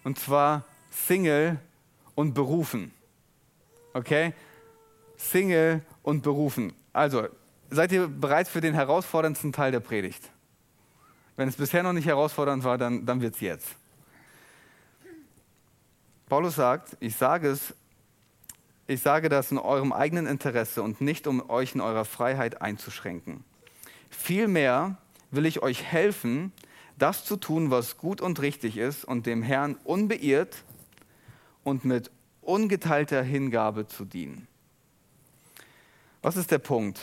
Und 0.05 0.17
zwar 0.17 0.63
Single 0.89 1.59
und 2.15 2.33
berufen. 2.33 2.93
Okay? 3.93 4.31
Single 5.17 5.81
und 6.03 6.23
berufen. 6.23 6.71
Also, 6.93 7.27
seid 7.69 7.91
ihr 7.91 8.07
bereit 8.07 8.47
für 8.47 8.61
den 8.61 8.73
herausforderndsten 8.73 9.51
Teil 9.51 9.73
der 9.73 9.81
Predigt? 9.81 10.29
Wenn 11.35 11.47
es 11.47 11.55
bisher 11.55 11.83
noch 11.83 11.93
nicht 11.93 12.05
herausfordernd 12.05 12.63
war, 12.63 12.77
dann, 12.77 13.05
dann 13.05 13.21
wird 13.21 13.35
es 13.35 13.41
jetzt. 13.41 13.75
Paulus 16.29 16.55
sagt, 16.55 16.97
ich 16.99 17.15
sage 17.15 17.49
es, 17.49 17.73
ich 18.87 19.01
sage 19.01 19.29
das 19.29 19.51
in 19.51 19.57
eurem 19.57 19.93
eigenen 19.93 20.27
Interesse 20.27 20.83
und 20.83 21.01
nicht 21.01 21.27
um 21.27 21.49
euch 21.49 21.75
in 21.75 21.81
eurer 21.81 22.05
Freiheit 22.05 22.61
einzuschränken. 22.61 23.43
Vielmehr 24.09 24.97
will 25.31 25.45
ich 25.45 25.61
euch 25.61 25.83
helfen, 25.83 26.51
das 26.97 27.25
zu 27.25 27.37
tun, 27.37 27.71
was 27.71 27.97
gut 27.97 28.21
und 28.21 28.41
richtig 28.41 28.77
ist 28.77 29.05
und 29.05 29.25
dem 29.25 29.41
Herrn 29.41 29.75
unbeirrt 29.83 30.63
und 31.63 31.85
mit 31.85 32.11
ungeteilter 32.41 33.23
Hingabe 33.23 33.87
zu 33.87 34.05
dienen. 34.05 34.47
Was 36.21 36.35
ist 36.35 36.51
der 36.51 36.59
Punkt? 36.59 36.99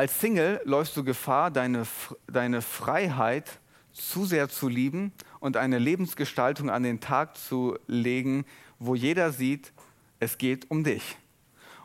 Als 0.00 0.18
Single 0.18 0.62
läufst 0.64 0.96
du 0.96 1.04
Gefahr, 1.04 1.50
deine, 1.50 1.86
deine 2.26 2.62
Freiheit 2.62 3.58
zu 3.92 4.24
sehr 4.24 4.48
zu 4.48 4.70
lieben 4.70 5.12
und 5.40 5.58
eine 5.58 5.78
Lebensgestaltung 5.78 6.70
an 6.70 6.84
den 6.84 7.00
Tag 7.00 7.36
zu 7.36 7.76
legen, 7.86 8.46
wo 8.78 8.94
jeder 8.94 9.30
sieht, 9.30 9.74
es 10.18 10.38
geht 10.38 10.70
um 10.70 10.84
dich. 10.84 11.18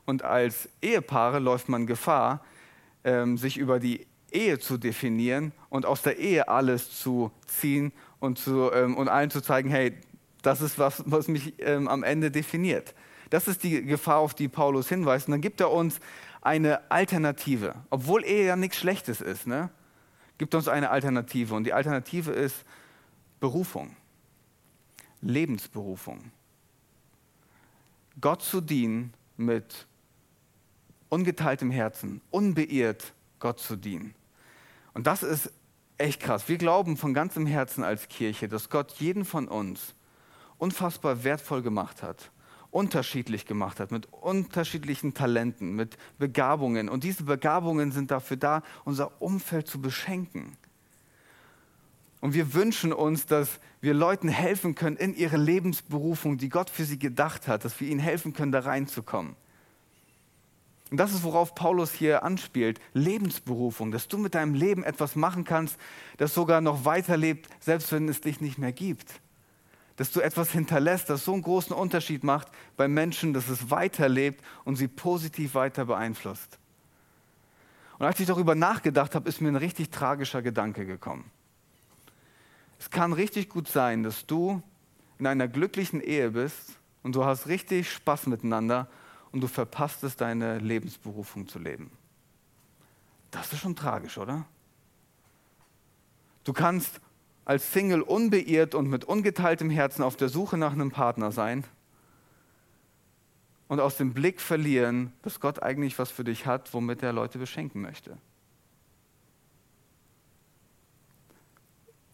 Und 0.05 0.23
als 0.23 0.69
Ehepaare 0.81 1.39
läuft 1.39 1.67
man 1.67 1.87
Gefahr, 1.87 2.41
ähm, 3.03 3.37
sich 3.37 3.57
über 3.57 3.81
die 3.81 4.07
Ehe 4.31 4.59
zu 4.59 4.77
definieren 4.77 5.51
und 5.67 5.85
aus 5.85 6.01
der 6.01 6.17
Ehe 6.17 6.47
alles 6.47 6.97
zu 6.97 7.31
ziehen 7.47 7.91
und, 8.21 8.39
zu, 8.39 8.71
ähm, 8.71 8.95
und 8.95 9.09
allen 9.09 9.29
zu 9.29 9.41
zeigen, 9.41 9.69
hey, 9.69 9.91
das 10.41 10.61
ist 10.61 10.79
was, 10.79 11.03
was 11.05 11.27
mich 11.27 11.55
ähm, 11.59 11.89
am 11.89 12.01
Ende 12.01 12.31
definiert. 12.31 12.95
Das 13.29 13.49
ist 13.49 13.63
die 13.63 13.83
Gefahr, 13.83 14.19
auf 14.19 14.33
die 14.33 14.47
Paulus 14.47 14.87
hinweist. 14.87 15.27
Und 15.27 15.33
dann 15.33 15.41
gibt 15.41 15.59
er 15.59 15.69
uns 15.69 15.99
eine 16.45 16.89
Alternative. 16.91 17.75
Obwohl 17.89 18.23
Ehe 18.23 18.45
ja 18.45 18.55
nichts 18.55 18.77
Schlechtes 18.77 19.19
ist, 19.19 19.47
ne? 19.47 19.69
gibt 20.37 20.53
uns 20.53 20.67
eine 20.67 20.89
Alternative. 20.89 21.55
Und 21.55 21.63
die 21.63 21.73
Alternative 21.73 22.31
ist 22.31 22.63
Berufung, 23.39 23.95
Lebensberufung. 25.21 26.31
Gott 28.21 28.41
zu 28.43 28.61
dienen 28.61 29.13
mit 29.37 29.87
ungeteiltem 31.09 31.71
Herzen, 31.71 32.21
unbeirrt 32.31 33.13
Gott 33.39 33.59
zu 33.59 33.75
dienen. 33.75 34.13
Und 34.93 35.07
das 35.07 35.23
ist 35.23 35.51
echt 35.97 36.21
krass. 36.21 36.47
Wir 36.47 36.57
glauben 36.57 36.95
von 36.95 37.13
ganzem 37.13 37.45
Herzen 37.45 37.83
als 37.83 38.07
Kirche, 38.07 38.47
dass 38.47 38.69
Gott 38.69 38.93
jeden 38.93 39.25
von 39.25 39.47
uns 39.47 39.95
unfassbar 40.57 41.23
wertvoll 41.23 41.61
gemacht 41.61 42.03
hat 42.03 42.31
unterschiedlich 42.75 43.45
gemacht 43.45 43.79
hat, 43.79 43.91
mit 43.91 44.11
unterschiedlichen 44.11 45.13
Talenten, 45.13 45.77
mit 45.77 45.97
Begabungen. 46.19 46.89
Und 46.89 47.05
diese 47.05 47.23
Begabungen 47.23 47.93
sind 47.93 48.11
dafür 48.11 48.35
da, 48.35 48.63
unser 48.83 49.21
Umfeld 49.21 49.65
zu 49.65 49.79
beschenken. 49.79 50.57
Und 52.19 52.33
wir 52.33 52.53
wünschen 52.53 52.91
uns, 52.91 53.27
dass 53.27 53.61
wir 53.79 53.93
Leuten 53.93 54.27
helfen 54.27 54.75
können 54.75 54.97
in 54.97 55.15
ihre 55.15 55.37
Lebensberufung, 55.37 56.37
die 56.37 56.49
Gott 56.49 56.69
für 56.69 56.83
sie 56.83 56.99
gedacht 56.99 57.47
hat, 57.47 57.63
dass 57.63 57.79
wir 57.79 57.87
ihnen 57.87 58.01
helfen 58.01 58.33
können, 58.33 58.51
da 58.51 58.59
reinzukommen. 58.59 59.37
Und 60.91 60.97
das 60.97 61.13
ist, 61.13 61.23
worauf 61.23 61.55
Paulus 61.55 61.93
hier 61.93 62.23
anspielt, 62.23 62.81
Lebensberufung, 62.91 63.91
dass 63.91 64.09
du 64.09 64.17
mit 64.17 64.35
deinem 64.35 64.53
Leben 64.53 64.83
etwas 64.83 65.15
machen 65.15 65.45
kannst, 65.45 65.77
das 66.17 66.33
sogar 66.33 66.59
noch 66.59 66.83
weiterlebt, 66.83 67.47
selbst 67.61 67.93
wenn 67.93 68.09
es 68.09 68.19
dich 68.19 68.41
nicht 68.41 68.57
mehr 68.57 68.73
gibt 68.73 69.21
dass 69.95 70.11
du 70.11 70.19
etwas 70.19 70.51
hinterlässt, 70.51 71.09
das 71.09 71.25
so 71.25 71.33
einen 71.33 71.41
großen 71.41 71.75
Unterschied 71.75 72.23
macht 72.23 72.47
bei 72.75 72.87
Menschen, 72.87 73.33
dass 73.33 73.47
es 73.49 73.69
weiterlebt 73.69 74.43
und 74.65 74.75
sie 74.75 74.87
positiv 74.87 75.55
weiter 75.55 75.85
beeinflusst. 75.85 76.57
Und 77.97 78.05
als 78.05 78.19
ich 78.19 78.27
darüber 78.27 78.55
nachgedacht 78.55 79.15
habe, 79.15 79.29
ist 79.29 79.39
mir 79.39 79.47
ein 79.49 79.55
richtig 79.55 79.89
tragischer 79.89 80.41
Gedanke 80.41 80.85
gekommen. 80.85 81.31
Es 82.77 82.89
kann 82.89 83.13
richtig 83.13 83.49
gut 83.49 83.69
sein, 83.69 84.03
dass 84.03 84.25
du 84.25 84.61
in 85.17 85.27
einer 85.27 85.47
glücklichen 85.47 86.01
Ehe 86.01 86.31
bist 86.31 86.77
und 87.03 87.15
du 87.15 87.23
hast 87.23 87.47
richtig 87.47 87.91
Spaß 87.91 88.27
miteinander 88.27 88.89
und 89.31 89.41
du 89.41 89.47
verpasst 89.47 90.03
es, 90.03 90.17
deine 90.17 90.59
Lebensberufung 90.59 91.47
zu 91.47 91.59
leben. 91.59 91.89
Das 93.31 93.51
ist 93.53 93.59
schon 93.59 93.75
tragisch, 93.75 94.17
oder? 94.17 94.45
Du 96.43 96.53
kannst 96.53 96.99
als 97.45 97.71
Single 97.71 98.01
unbeirrt 98.01 98.75
und 98.75 98.89
mit 98.89 99.05
ungeteiltem 99.05 99.69
Herzen 99.69 100.03
auf 100.03 100.17
der 100.17 100.29
Suche 100.29 100.57
nach 100.57 100.73
einem 100.73 100.91
Partner 100.91 101.31
sein 101.31 101.63
und 103.67 103.79
aus 103.79 103.97
dem 103.97 104.13
Blick 104.13 104.41
verlieren, 104.41 105.13
dass 105.21 105.39
Gott 105.39 105.61
eigentlich 105.61 105.97
was 105.97 106.11
für 106.11 106.23
dich 106.23 106.45
hat, 106.45 106.73
womit 106.73 107.03
er 107.03 107.13
Leute 107.13 107.37
beschenken 107.37 107.81
möchte. 107.81 108.17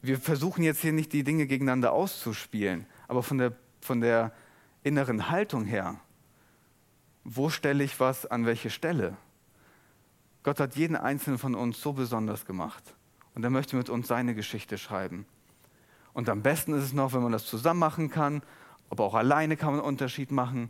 Wir 0.01 0.19
versuchen 0.19 0.63
jetzt 0.63 0.81
hier 0.81 0.93
nicht 0.93 1.13
die 1.13 1.23
Dinge 1.23 1.45
gegeneinander 1.45 1.93
auszuspielen, 1.93 2.85
aber 3.07 3.23
von 3.23 3.37
der, 3.37 3.53
von 3.81 4.01
der 4.01 4.33
inneren 4.83 5.29
Haltung 5.29 5.65
her, 5.65 5.99
wo 7.23 7.49
stelle 7.49 7.83
ich 7.83 7.99
was 7.99 8.25
an 8.25 8.45
welche 8.45 8.71
Stelle? 8.71 9.15
Gott 10.43 10.59
hat 10.59 10.75
jeden 10.75 10.95
einzelnen 10.95 11.37
von 11.37 11.53
uns 11.53 11.79
so 11.79 11.93
besonders 11.93 12.45
gemacht. 12.45 12.95
Und 13.35 13.43
er 13.43 13.49
möchte 13.49 13.75
mit 13.75 13.89
uns 13.89 14.07
seine 14.07 14.35
Geschichte 14.35 14.77
schreiben. 14.77 15.25
Und 16.13 16.29
am 16.29 16.41
besten 16.41 16.73
ist 16.73 16.83
es 16.83 16.93
noch, 16.93 17.13
wenn 17.13 17.23
man 17.23 17.31
das 17.31 17.45
zusammen 17.45 17.79
machen 17.79 18.09
kann, 18.09 18.41
aber 18.89 19.05
auch 19.05 19.15
alleine 19.15 19.55
kann 19.55 19.69
man 19.69 19.79
einen 19.79 19.87
Unterschied 19.87 20.31
machen. 20.31 20.69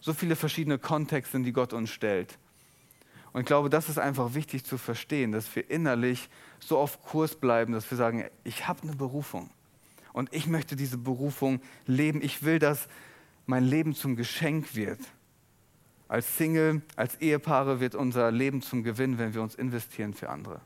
So 0.00 0.12
viele 0.12 0.36
verschiedene 0.36 0.78
Kontexte, 0.78 1.40
die 1.40 1.52
Gott 1.52 1.72
uns 1.72 1.90
stellt. 1.90 2.38
Und 3.32 3.40
ich 3.40 3.46
glaube, 3.46 3.68
das 3.68 3.88
ist 3.88 3.98
einfach 3.98 4.34
wichtig 4.34 4.64
zu 4.64 4.78
verstehen, 4.78 5.32
dass 5.32 5.54
wir 5.54 5.68
innerlich 5.68 6.30
so 6.60 6.78
auf 6.78 7.02
Kurs 7.02 7.34
bleiben, 7.34 7.72
dass 7.72 7.90
wir 7.90 7.98
sagen, 7.98 8.24
ich 8.44 8.68
habe 8.68 8.82
eine 8.82 8.94
Berufung. 8.94 9.50
Und 10.12 10.32
ich 10.32 10.46
möchte 10.46 10.76
diese 10.76 10.96
Berufung 10.96 11.60
leben. 11.86 12.22
Ich 12.22 12.44
will, 12.44 12.58
dass 12.58 12.88
mein 13.44 13.64
Leben 13.64 13.94
zum 13.94 14.16
Geschenk 14.16 14.74
wird. 14.74 15.00
Als 16.08 16.38
Single, 16.38 16.82
als 16.94 17.20
Ehepaare 17.20 17.80
wird 17.80 17.94
unser 17.94 18.30
Leben 18.30 18.62
zum 18.62 18.84
Gewinn, 18.84 19.18
wenn 19.18 19.34
wir 19.34 19.42
uns 19.42 19.54
investieren 19.56 20.14
für 20.14 20.30
andere. 20.30 20.60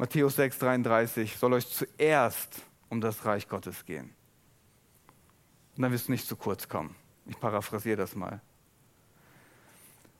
Matthäus 0.00 0.38
6,33 0.38 1.36
soll 1.36 1.52
euch 1.52 1.68
zuerst 1.68 2.62
um 2.88 3.02
das 3.02 3.22
Reich 3.26 3.46
Gottes 3.46 3.84
gehen. 3.84 4.14
Und 5.76 5.82
dann 5.82 5.92
wirst 5.92 6.08
du 6.08 6.12
nicht 6.12 6.26
zu 6.26 6.36
kurz 6.36 6.70
kommen. 6.70 6.96
Ich 7.26 7.38
paraphrasiere 7.38 7.98
das 7.98 8.16
mal. 8.16 8.40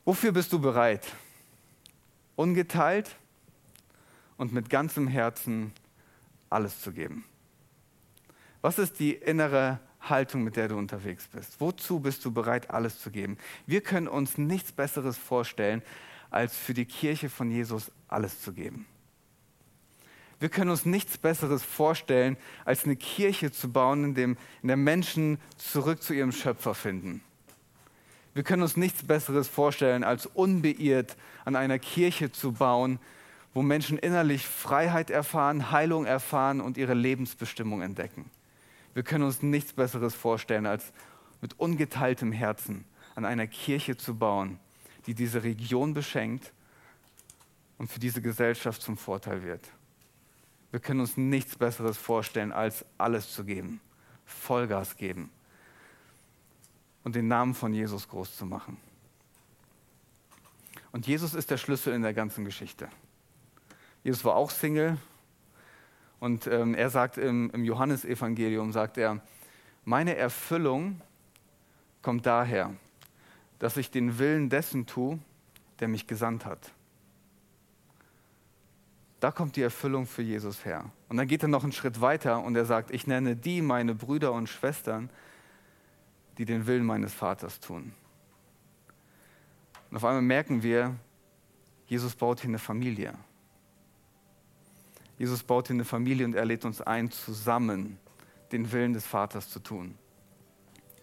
Wofür 0.05 0.33
bist 0.33 0.53
du 0.53 0.61
bereit? 0.61 1.11
Ungeteilt 2.37 3.17
und 4.37 4.53
mit 4.53 4.69
ganzem 4.69 5.09
Herzen 5.09 5.73
alles 6.51 6.83
zu 6.83 6.93
geben. 6.93 7.25
Was 8.61 8.79
ist 8.79 9.01
die 9.01 9.15
innere 9.15 9.81
Haltung, 10.03 10.45
mit 10.45 10.57
der 10.57 10.69
du 10.69 10.77
unterwegs 10.77 11.27
bist? 11.27 11.59
Wozu 11.59 12.01
bist 12.01 12.23
du 12.27 12.33
bereit, 12.33 12.69
alles 12.69 13.01
zu 13.01 13.11
geben? 13.11 13.39
Wir 13.65 13.81
können 13.81 14.09
uns 14.09 14.37
nichts 14.37 14.73
Besseres 14.73 15.17
vorstellen, 15.17 15.81
als 16.29 16.55
für 16.55 16.75
die 16.75 16.85
Kirche 16.85 17.31
von 17.31 17.51
Jesus 17.51 17.91
alles 18.09 18.43
zu 18.43 18.53
geben. 18.53 18.85
Wir 20.41 20.49
können 20.49 20.71
uns 20.71 20.87
nichts 20.87 21.19
Besseres 21.19 21.63
vorstellen, 21.63 22.39
als 22.65 22.85
eine 22.85 22.97
Kirche 22.97 23.53
zu 23.53 23.71
bauen, 23.71 24.05
in, 24.05 24.15
dem, 24.15 24.37
in 24.63 24.69
der 24.69 24.79
Menschen 24.79 25.39
zurück 25.59 26.03
zu 26.03 26.15
ihrem 26.15 26.33
Schöpfer 26.33 26.75
finden. 26.75 27.23
Wir 28.33 28.43
können 28.43 28.63
uns 28.63 28.77
nichts 28.77 29.07
Besseres 29.07 29.49
vorstellen, 29.49 30.03
als 30.03 30.25
unbeirrt 30.25 31.17
an 31.45 31.57
einer 31.57 31.79
Kirche 31.79 32.33
zu 32.33 32.53
bauen, 32.53 32.99
wo 33.53 33.61
Menschen 33.61 33.99
innerlich 33.99 34.47
Freiheit 34.47 35.11
erfahren, 35.11 35.73
Heilung 35.73 36.07
erfahren 36.07 36.63
und 36.63 36.79
ihre 36.79 36.95
Lebensbestimmung 36.95 37.83
entdecken. 37.83 38.31
Wir 38.95 39.03
können 39.03 39.25
uns 39.25 39.43
nichts 39.43 39.75
Besseres 39.75 40.15
vorstellen, 40.15 40.65
als 40.65 40.93
mit 41.43 41.59
ungeteiltem 41.59 42.33
Herzen 42.33 42.87
an 43.15 43.27
einer 43.27 43.47
Kirche 43.47 43.97
zu 43.97 44.17
bauen, 44.17 44.59
die 45.07 45.15
diese 45.15 45.43
Region 45.43 45.93
beschenkt 45.93 46.53
und 47.77 47.91
für 47.91 48.01
diese 48.01 48.23
Gesellschaft 48.23 48.81
zum 48.81 48.97
Vorteil 48.97 49.43
wird. 49.43 49.69
Wir 50.71 50.81
können 50.81 51.01
uns 51.01 51.17
nichts 51.17 51.57
Besseres 51.57 51.97
vorstellen, 51.99 52.53
als 52.53 52.85
alles 52.97 53.33
zu 53.33 53.45
geben, 53.45 53.81
Vollgas 54.25 54.97
geben 54.97 55.31
und 57.03 57.15
den 57.15 57.29
Namen 57.29 57.55
von 57.55 57.73
Jesus 57.75 58.09
groß 58.09 58.37
zu 58.37 58.47
machen. 58.47 58.77
Und 60.93 61.07
Jesus 61.07 61.35
ist 61.35 61.51
der 61.51 61.57
Schlüssel 61.57 61.95
in 61.95 62.03
der 62.03 62.15
ganzen 62.15 62.45
Geschichte. 62.45 62.89
Jesus 64.03 64.25
war 64.25 64.35
auch 64.35 64.51
Single 64.51 64.97
und 66.21 66.47
ähm, 66.47 66.75
er 66.75 66.91
sagt 66.91 67.19
im, 67.19 67.51
im 67.51 67.65
Johannesevangelium, 67.65 68.73
sagt 68.73 68.99
er, 68.99 69.21
meine 69.85 70.17
Erfüllung 70.17 71.01
kommt 72.03 72.27
daher, 72.27 72.75
dass 73.59 73.77
ich 73.77 73.91
den 73.91 74.19
Willen 74.19 74.49
dessen 74.49 74.87
tue, 74.87 75.19
der 75.81 75.89
mich 75.89 76.07
gesandt 76.07 76.45
hat. 76.45 76.73
Da 79.21 79.31
kommt 79.31 79.57
die 79.57 79.63
Erfüllung 79.63 80.07
für 80.07 80.23
Jesus 80.23 80.65
her. 80.65 80.91
Und 81.09 81.19
dann 81.19 81.29
geht 81.29 81.43
er 81.43 81.49
noch 81.49 81.63
einen 81.63 81.73
Schritt 81.73 82.01
weiter 82.01 82.43
und 82.43 82.57
er 82.57 82.65
sagt, 82.65 82.91
ich 82.91 83.07
nenne 83.07 83.37
die 83.37 83.61
meine 83.61 83.95
Brüder 83.95 84.33
und 84.33 84.49
Schwestern, 84.49 85.11
die 86.39 86.47
den 86.47 86.67
Willen 86.67 86.87
meines 86.87 87.13
Vaters 87.13 87.61
tun. 87.61 87.93
Und 89.91 89.97
auf 89.97 90.05
einmal 90.05 90.23
merken 90.23 90.63
wir, 90.63 90.97
Jesus 91.87 92.15
baut 92.15 92.41
hier 92.41 92.49
eine 92.49 92.59
Familie. 92.59 93.13
Jesus 95.19 95.43
baut 95.43 95.67
hier 95.67 95.75
eine 95.75 95.85
Familie 95.85 96.25
und 96.25 96.35
er 96.35 96.47
lädt 96.47 96.65
uns 96.65 96.81
ein, 96.81 97.11
zusammen 97.11 97.99
den 98.53 98.73
Willen 98.73 98.95
des 98.95 99.07
Vaters 99.07 99.51
zu 99.51 99.61
tun. 99.61 99.99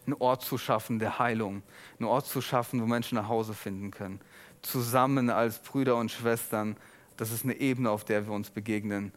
Einen 0.08 0.16
Ort 0.16 0.44
zu 0.44 0.58
schaffen 0.58 0.98
der 0.98 1.20
Heilung, 1.20 1.62
einen 2.00 2.08
Ort 2.08 2.26
zu 2.26 2.42
schaffen, 2.42 2.82
wo 2.82 2.88
Menschen 2.88 3.16
nach 3.16 3.28
Hause 3.28 3.54
finden 3.54 3.92
können. 3.92 4.22
Zusammen 4.64 5.30
als 5.30 5.60
Brüder 5.60 5.98
und 5.98 6.10
Schwestern 6.10 6.78
das 7.18 7.32
ist 7.32 7.44
eine 7.44 7.56
Ebene, 7.56 7.90
auf 7.90 8.06
der 8.06 8.28
wir 8.28 8.34
uns 8.34 8.52
begegnen. 8.52 9.12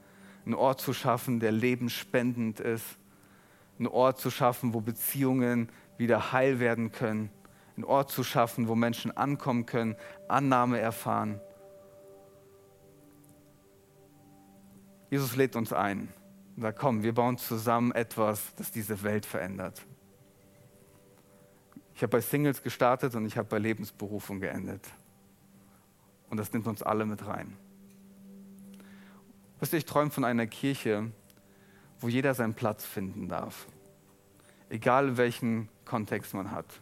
Einen 0.44 0.54
Ort 0.54 0.80
zu 0.80 0.92
schaffen, 0.92 1.38
der 1.38 1.52
lebensspendend 1.52 2.60
ist. 2.60 2.84
Einen 3.78 3.88
Ort 3.88 4.18
zu 4.18 4.30
schaffen, 4.30 4.74
wo 4.74 4.80
Beziehungen 4.80 5.68
wieder 5.96 6.32
heil 6.32 6.60
werden 6.60 6.92
können. 6.92 7.30
einen 7.76 7.84
Ort 7.84 8.10
zu 8.10 8.24
schaffen, 8.24 8.68
wo 8.68 8.74
Menschen 8.74 9.16
ankommen 9.16 9.64
können, 9.64 9.96
Annahme 10.28 10.80
erfahren. 10.80 11.40
Jesus 15.10 15.34
lädt 15.34 15.56
uns 15.56 15.72
ein 15.72 16.08
und 16.56 16.62
sagt, 16.62 16.78
komm, 16.78 17.02
wir 17.02 17.14
bauen 17.14 17.38
zusammen 17.38 17.92
etwas, 17.92 18.54
das 18.56 18.70
diese 18.70 19.02
Welt 19.02 19.24
verändert. 19.24 19.80
Ich 21.94 22.02
habe 22.02 22.12
bei 22.12 22.20
Singles 22.20 22.62
gestartet 22.62 23.14
und 23.14 23.26
ich 23.26 23.36
habe 23.36 23.48
bei 23.48 23.58
Lebensberufung 23.58 24.40
geendet. 24.40 24.86
Und 26.28 26.36
das 26.36 26.52
nimmt 26.52 26.66
uns 26.66 26.82
alle 26.82 27.04
mit 27.04 27.26
rein. 27.26 27.56
Wisst 29.60 29.74
ihr, 29.74 29.78
ich 29.78 29.84
träume 29.84 30.10
von 30.10 30.24
einer 30.24 30.46
Kirche, 30.46 31.12
wo 32.00 32.08
jeder 32.08 32.34
seinen 32.34 32.54
Platz 32.54 32.84
finden 32.84 33.28
darf. 33.28 33.66
Egal 34.70 35.18
welchen 35.18 35.68
Kontext 35.84 36.32
man 36.32 36.50
hat. 36.50 36.80